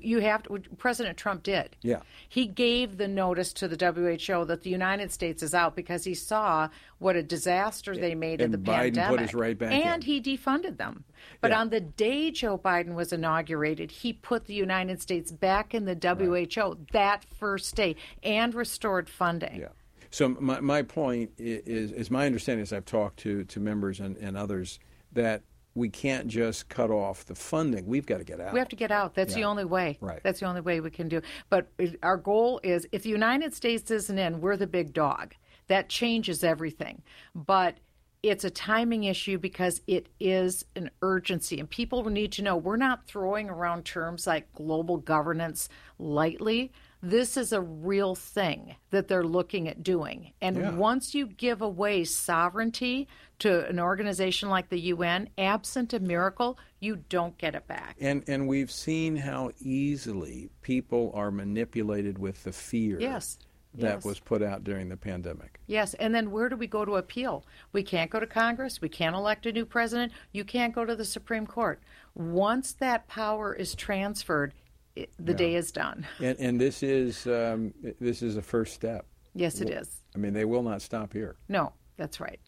[0.00, 1.76] You have to, President Trump did.
[1.82, 2.00] Yeah.
[2.28, 6.14] He gave the notice to the WHO that the United States is out because he
[6.14, 6.68] saw
[6.98, 9.18] what a disaster they made and in the Biden pandemic.
[9.18, 10.06] Put us right back and in.
[10.06, 11.04] he defunded them.
[11.40, 11.60] But yeah.
[11.60, 15.94] on the day Joe Biden was inaugurated, he put the United States back in the
[15.94, 16.92] WHO right.
[16.92, 19.60] that first day and restored funding.
[19.60, 19.68] Yeah.
[20.10, 24.16] So my, my point is, is my understanding as I've talked to, to members and,
[24.18, 24.78] and others
[25.12, 25.42] that
[25.74, 27.86] we can't just cut off the funding.
[27.86, 28.52] We've got to get out.
[28.52, 29.14] We have to get out.
[29.14, 29.42] That's Yeah.
[29.42, 29.98] the only way.
[30.00, 30.20] Right.
[30.22, 31.22] That's the only way we can do.
[31.48, 31.68] But
[32.02, 35.34] our goal is if the United States isn't in, we're the big dog.
[35.68, 37.02] That changes everything.
[37.34, 37.78] But
[38.22, 41.58] it's a timing issue because it is an urgency.
[41.58, 45.68] And people need to know we're not throwing around terms like global governance
[45.98, 46.70] lightly.
[47.04, 50.32] This is a real thing that they're looking at doing.
[50.40, 50.70] And Yeah.
[50.76, 53.08] once you give away sovereignty
[53.40, 57.96] to an organization like the UN, absent a miracle, you don't get it back.
[58.00, 63.36] And and we've seen how easily people are manipulated with the fear Yes.
[63.74, 64.04] that Yes.
[64.04, 65.58] was put out during the pandemic.
[65.66, 67.44] Yes, and then where do we go to appeal?
[67.72, 68.80] We can't go to Congress.
[68.80, 70.12] We can't elect a new president.
[70.30, 71.80] You can't go to the Supreme Court.
[72.14, 74.52] Once that power is transferred,
[74.96, 75.38] it, the Yeah.
[75.38, 76.06] day is done.
[76.20, 79.06] And and this is um, this is a first step.
[79.34, 80.02] Yes, it is.
[80.14, 81.36] I mean, they will not stop here.
[81.48, 82.38] No, that's right.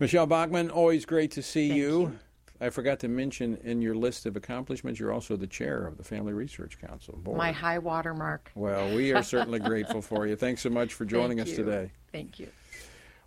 [0.00, 2.00] Michele Bachmann, always great to see you.
[2.00, 2.18] you.
[2.60, 6.04] I forgot to mention in your list of accomplishments, you're also the chair of the
[6.04, 7.36] Family Research Council board.
[7.38, 8.50] My high watermark.
[8.54, 10.36] Well, we are certainly grateful for you.
[10.36, 11.64] Thanks so much for joining Thank us you.
[11.64, 11.90] today.
[12.12, 12.48] Thank you.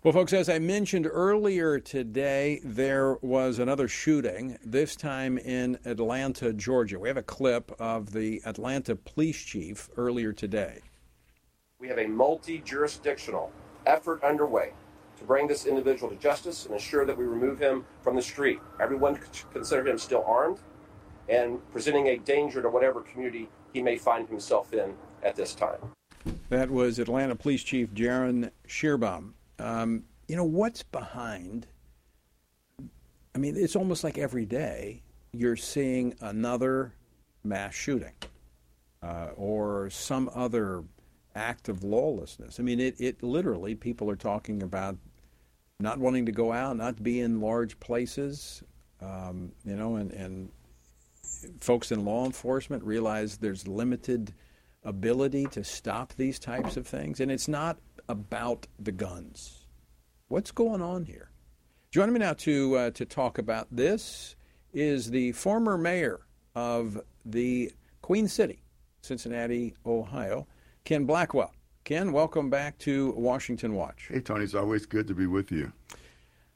[0.04, 6.52] Well, folks, as I mentioned earlier today, there was another shooting, this time in Atlanta,
[6.52, 7.00] Georgia.
[7.00, 10.82] We have a clip of the Atlanta police chief earlier today.
[11.80, 13.50] We have a multi jurisdictional
[13.86, 14.70] effort underway
[15.18, 18.60] to bring this individual to justice and ensure that we remove him from the street.
[18.80, 20.60] Everyone should consider him still armed
[21.28, 24.94] and presenting a danger to whatever community he may find himself in
[25.24, 25.80] at this time.
[26.50, 29.32] That was Atlanta Police Chief Darin Schierbaum.
[29.58, 31.66] Um, you know, what's behind?
[33.34, 35.02] I mean, it's almost like every day
[35.32, 36.94] you're seeing another
[37.44, 38.14] mass shooting
[39.02, 40.84] uh, or some other
[41.34, 42.58] act of lawlessness.
[42.58, 44.96] I mean, it, it literally, people are talking about
[45.80, 48.62] not wanting to go out, not be in large places,
[49.00, 50.50] um, you know, and, and
[51.60, 54.34] folks in law enforcement realize there's limited
[54.82, 57.20] ability to stop these types of things.
[57.20, 57.78] And it's not
[58.08, 59.66] about the guns.
[60.28, 61.30] What's going on here?
[61.90, 64.36] Joining me now to, uh, to talk about this
[64.72, 66.20] is the former mayor
[66.54, 68.62] of the Queen City,
[69.02, 70.46] Cincinnati, Ohio,
[70.84, 71.52] Ken Blackwell.
[71.84, 74.08] Ken, welcome back to Washington Watch.
[74.10, 75.72] Hey, Tony, it's always good to be with you.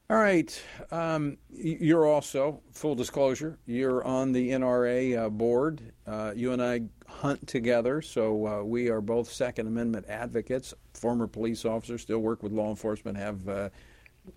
[0.09, 0.61] All right.
[0.91, 5.81] Um, you're also, full disclosure, you're on the NRA uh, board.
[6.05, 11.25] Uh, you and I hunt together, so uh, we are both Second Amendment advocates, former
[11.25, 13.69] police officers, still work with law enforcement, have uh,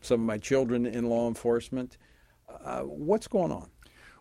[0.03, 1.99] some of my children in law enforcement.
[2.65, 3.69] Uh, what's going on?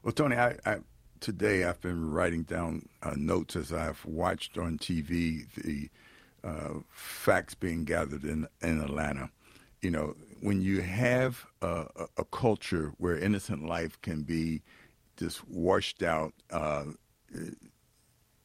[0.01, 0.77] Well, Tony, I, I
[1.19, 5.89] today I've been writing down uh, notes as I've watched on TV the
[6.89, 9.29] facts being gathered in in Atlanta.
[9.85, 14.63] You know, when you have a, a, a culture where innocent life can be
[15.15, 16.85] just washed out uh,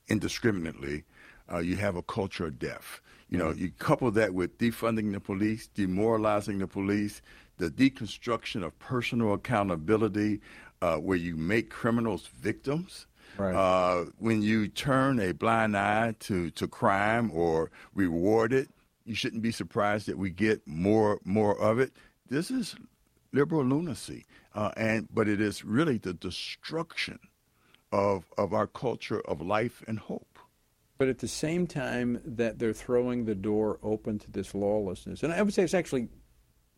[0.07, 1.05] indiscriminately,
[1.51, 3.01] uh, you have a culture of death.
[3.30, 7.22] You know, you couple that with defunding the police, demoralizing the police,
[7.57, 10.43] the deconstruction of personal accountability,
[10.82, 13.07] uh, where you make criminals victims.
[13.38, 13.55] Right.
[13.55, 18.68] Uh, when you turn a blind eye to, to crime or reward it,
[19.11, 21.92] you shouldn't be surprised that we get more more of it.
[22.28, 22.76] This is
[23.32, 27.18] liberal lunacy, uh, and but it is really the destruction
[27.90, 30.38] of of our culture of life and hope.
[30.96, 35.32] But at the same time that they're throwing the door open to this lawlessness, and
[35.32, 36.08] I would say it's actually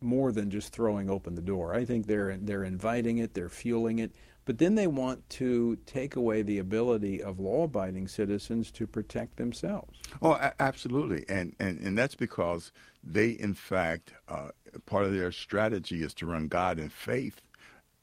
[0.01, 1.75] more than just throwing open the door.
[1.75, 4.11] I think they're they're inviting it, they're fueling it,
[4.45, 9.99] but then they want to take away the ability of law-abiding citizens to protect themselves.
[10.21, 12.71] Oh, a- absolutely, and, and and that's because
[13.03, 14.49] they, in fact, uh,
[14.85, 17.41] part of their strategy is to run God and faith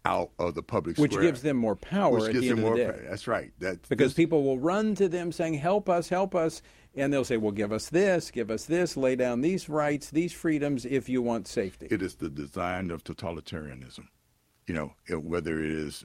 [0.07, 1.27] out of the public Which square.
[1.27, 3.53] gives them more power Which gives the end them the more pa- That's right.
[3.59, 6.63] That Because people will run to them saying, "Help us, help us,"
[6.95, 10.33] and they'll say, "Well, give us this, give us this, lay down these rights, these
[10.33, 14.07] freedoms, if you want safety." it is the design of totalitarianism.
[14.71, 16.05] You know, whether it is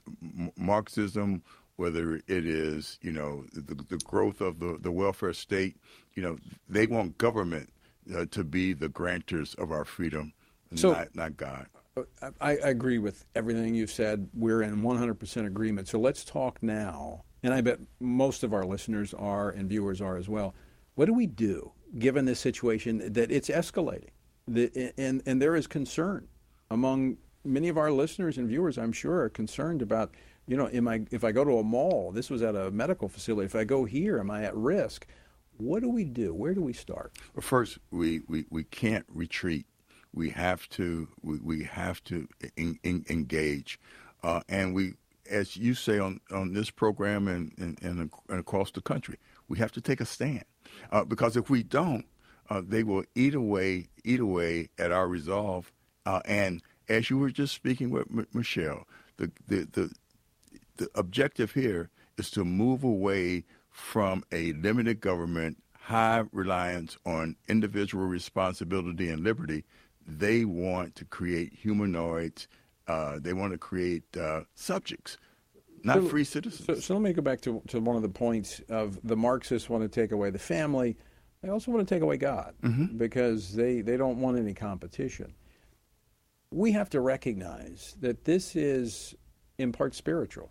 [0.56, 1.40] Marxism,
[1.76, 5.76] whether it is you know the, the growth of the, the welfare state.
[6.14, 6.38] You know,
[6.68, 7.72] they want government
[8.12, 10.32] uh, to be the grantors of our freedom,
[10.74, 11.66] So- not not God.
[12.20, 14.28] I, I agree with everything you've said.
[14.34, 15.86] We're in 100% agreement.
[15.88, 20.16] So let's talk now, and I bet most of our listeners are and viewers are
[20.16, 20.54] as well.
[20.96, 24.10] What do we do given this situation that it's escalating?
[24.48, 26.26] The, and, and there is concern
[26.70, 27.16] among
[27.46, 30.12] many of our listeners and viewers, I'm sure, are concerned about,
[30.46, 33.08] you know, am I, if I go to a mall, this was at a medical
[33.08, 35.06] facility, if I go here, am I at risk?
[35.58, 36.34] What do we do?
[36.34, 37.12] Where do we start?
[37.34, 39.66] Well, first, we, we, we can't retreat.
[40.12, 42.26] We have to we, we have to
[42.56, 43.78] in, in, engage,
[44.22, 44.94] uh, and we,
[45.30, 49.72] as you say on, on this program and, and, and, across the country, we have
[49.72, 50.44] to take a stand
[50.90, 52.06] uh, because if we don't,
[52.48, 55.70] uh, they will eat away eat away at our resolve.
[56.06, 59.90] Uh, and as you were just speaking with M- Michele, the, the the
[60.76, 68.06] the objective here is to move away from a limited government, high reliance on individual
[68.06, 69.64] responsibility and liberty.
[70.06, 72.48] They want to create humanoids.
[72.86, 75.18] Uh, they want to create uh, subjects,
[75.82, 76.66] not so, free citizens.
[76.66, 79.68] So, so, let me go back to, to one of the points of the Marxists
[79.68, 80.96] want to take away the family.
[81.42, 82.96] They also want to take away God mm-hmm.
[82.96, 85.34] because they, they don't want any competition.
[86.50, 89.14] We have to recognize that this is
[89.58, 90.50] in part spiritual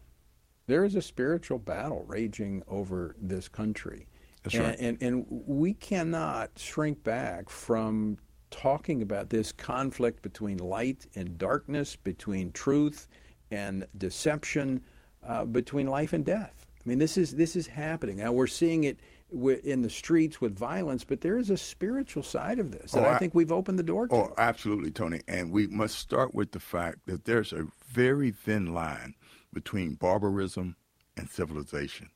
[0.68, 4.08] there is a spiritual battle raging over this country.
[4.44, 4.80] That's and, right.
[4.80, 8.18] And, and we cannot shrink back from
[8.52, 13.08] talking about this conflict between light and darkness, between truth
[13.52, 14.82] and deception,
[15.24, 16.66] uh, between life and death.
[16.84, 18.32] I mean, this is this is happening now.
[18.32, 19.00] We're seeing it
[19.32, 23.16] in the streets with violence, but there is a spiritual side of this, oh, I,
[23.16, 24.16] I think we've opened the door to.
[24.16, 25.22] Oh, absolutely, Tony.
[25.28, 29.16] And we must start with the fact that there's a very thin line
[29.54, 30.76] between barbarism
[31.18, 32.10] and civilization.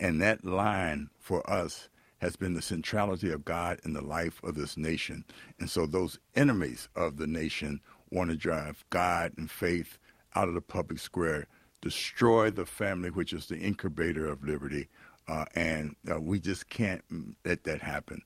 [0.00, 1.88] And that line for us
[2.18, 5.24] has been the centrality of God in the life of this nation.
[5.60, 9.98] And so those enemies of the nation want to drive God and faith
[10.34, 11.46] out of the public square,
[11.80, 14.88] destroy the family, which is the incubator of liberty.
[15.28, 17.02] Uh, and uh, we just can't
[17.44, 18.22] let that happen.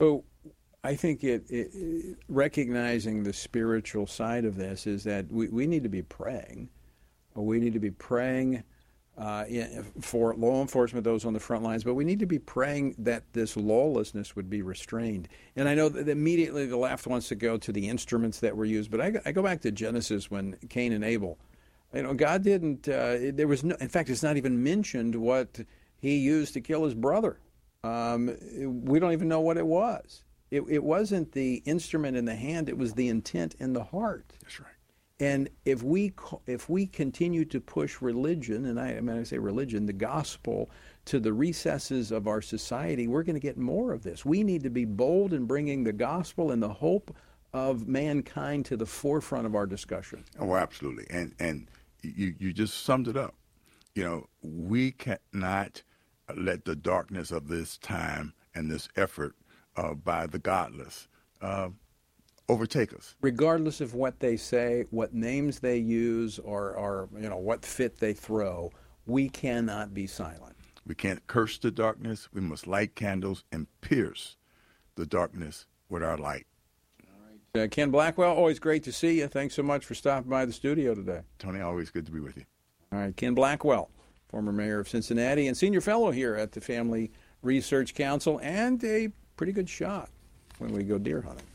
[0.00, 0.24] Oh,
[0.82, 5.82] I think it, it, recognizing the spiritual side of this is that we, we need
[5.82, 6.68] to be praying
[7.42, 8.62] we need to be praying
[9.16, 9.44] uh,
[10.00, 13.22] for law enforcement, those on the front lines, but we need to be praying that
[13.32, 15.28] this lawlessness would be restrained.
[15.54, 18.64] And I know that immediately the left wants to go to the instruments that were
[18.64, 21.38] used, but I go back to Genesis when Cain and Abel.
[21.94, 22.88] You know, God didn't.
[22.88, 23.76] Uh, there was no.
[23.80, 25.60] In fact, it's not even mentioned what
[26.00, 27.38] he used to kill his brother.
[27.84, 28.36] Um,
[28.84, 30.24] we don't even know what it was.
[30.50, 34.32] It, it wasn't the instrument in the hand; it was the intent in the heart.
[34.42, 34.68] That's right.
[35.20, 36.12] And if we
[36.46, 40.70] if we continue to push religion, and I, I mean I say religion, the gospel
[41.04, 44.24] to the recesses of our society, we're going to get more of this.
[44.24, 47.14] We need to be bold in bringing the gospel and the hope
[47.52, 50.24] of mankind to the forefront of our discussion.
[50.40, 51.06] Oh, absolutely.
[51.10, 51.68] And and
[52.04, 53.34] you you just summed it up.
[53.94, 55.82] You know, we cannot
[56.34, 59.34] let the darkness of this time and this effort
[59.76, 61.08] uh, by the godless
[61.40, 61.68] uh,
[62.48, 63.14] overtake us.
[63.20, 67.98] Regardless of what they say, what names they use, or, or you know what fit
[67.98, 68.70] they throw,
[69.06, 70.56] we cannot be silent.
[70.86, 72.28] We can't curse the darkness.
[72.32, 74.36] We must light candles and pierce
[74.96, 76.46] the darkness with our light.
[77.56, 79.28] Uh, Ken Blackwell, always great to see you.
[79.28, 81.20] Thanks so much for stopping by the studio today.
[81.38, 82.42] Tony, always good to be with you.
[82.92, 83.90] All right, Ken Blackwell,
[84.28, 89.08] former mayor of Cincinnati and senior fellow here at the Family Research Council, and a
[89.36, 90.10] pretty good shot
[90.58, 91.46] when we go deer hunting.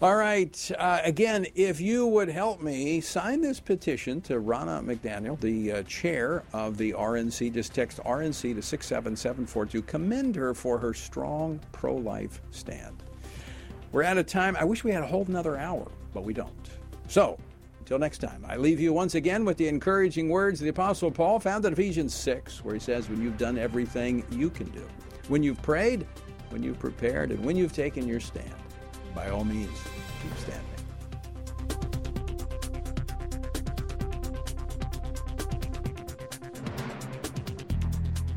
[0.00, 0.70] All right.
[0.78, 5.82] Uh, again, if you would help me sign this petition to Ronna McDaniel, the uh,
[5.82, 9.82] chair of the RNC, just text RNC to 67742.
[9.82, 13.02] Commend her for her strong pro life stand.
[13.92, 14.56] We're out of time.
[14.56, 16.70] I wish we had a whole another hour, but we don't.
[17.08, 17.38] So,
[17.80, 21.10] until next time, I leave you once again with the encouraging words of the Apostle
[21.10, 24.86] Paul found in Ephesians 6, where he says, When you've done everything you can do,
[25.26, 26.06] when you've prayed,
[26.50, 28.54] when you've prepared, and when you've taken your stand
[29.12, 29.76] by all means,
[30.22, 30.66] keep standing.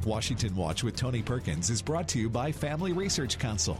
[0.04, 3.80] Washington Watch with Tony Perkins is brought to you by Family Research Council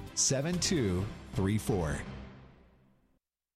[0.21, 2.01] 7234.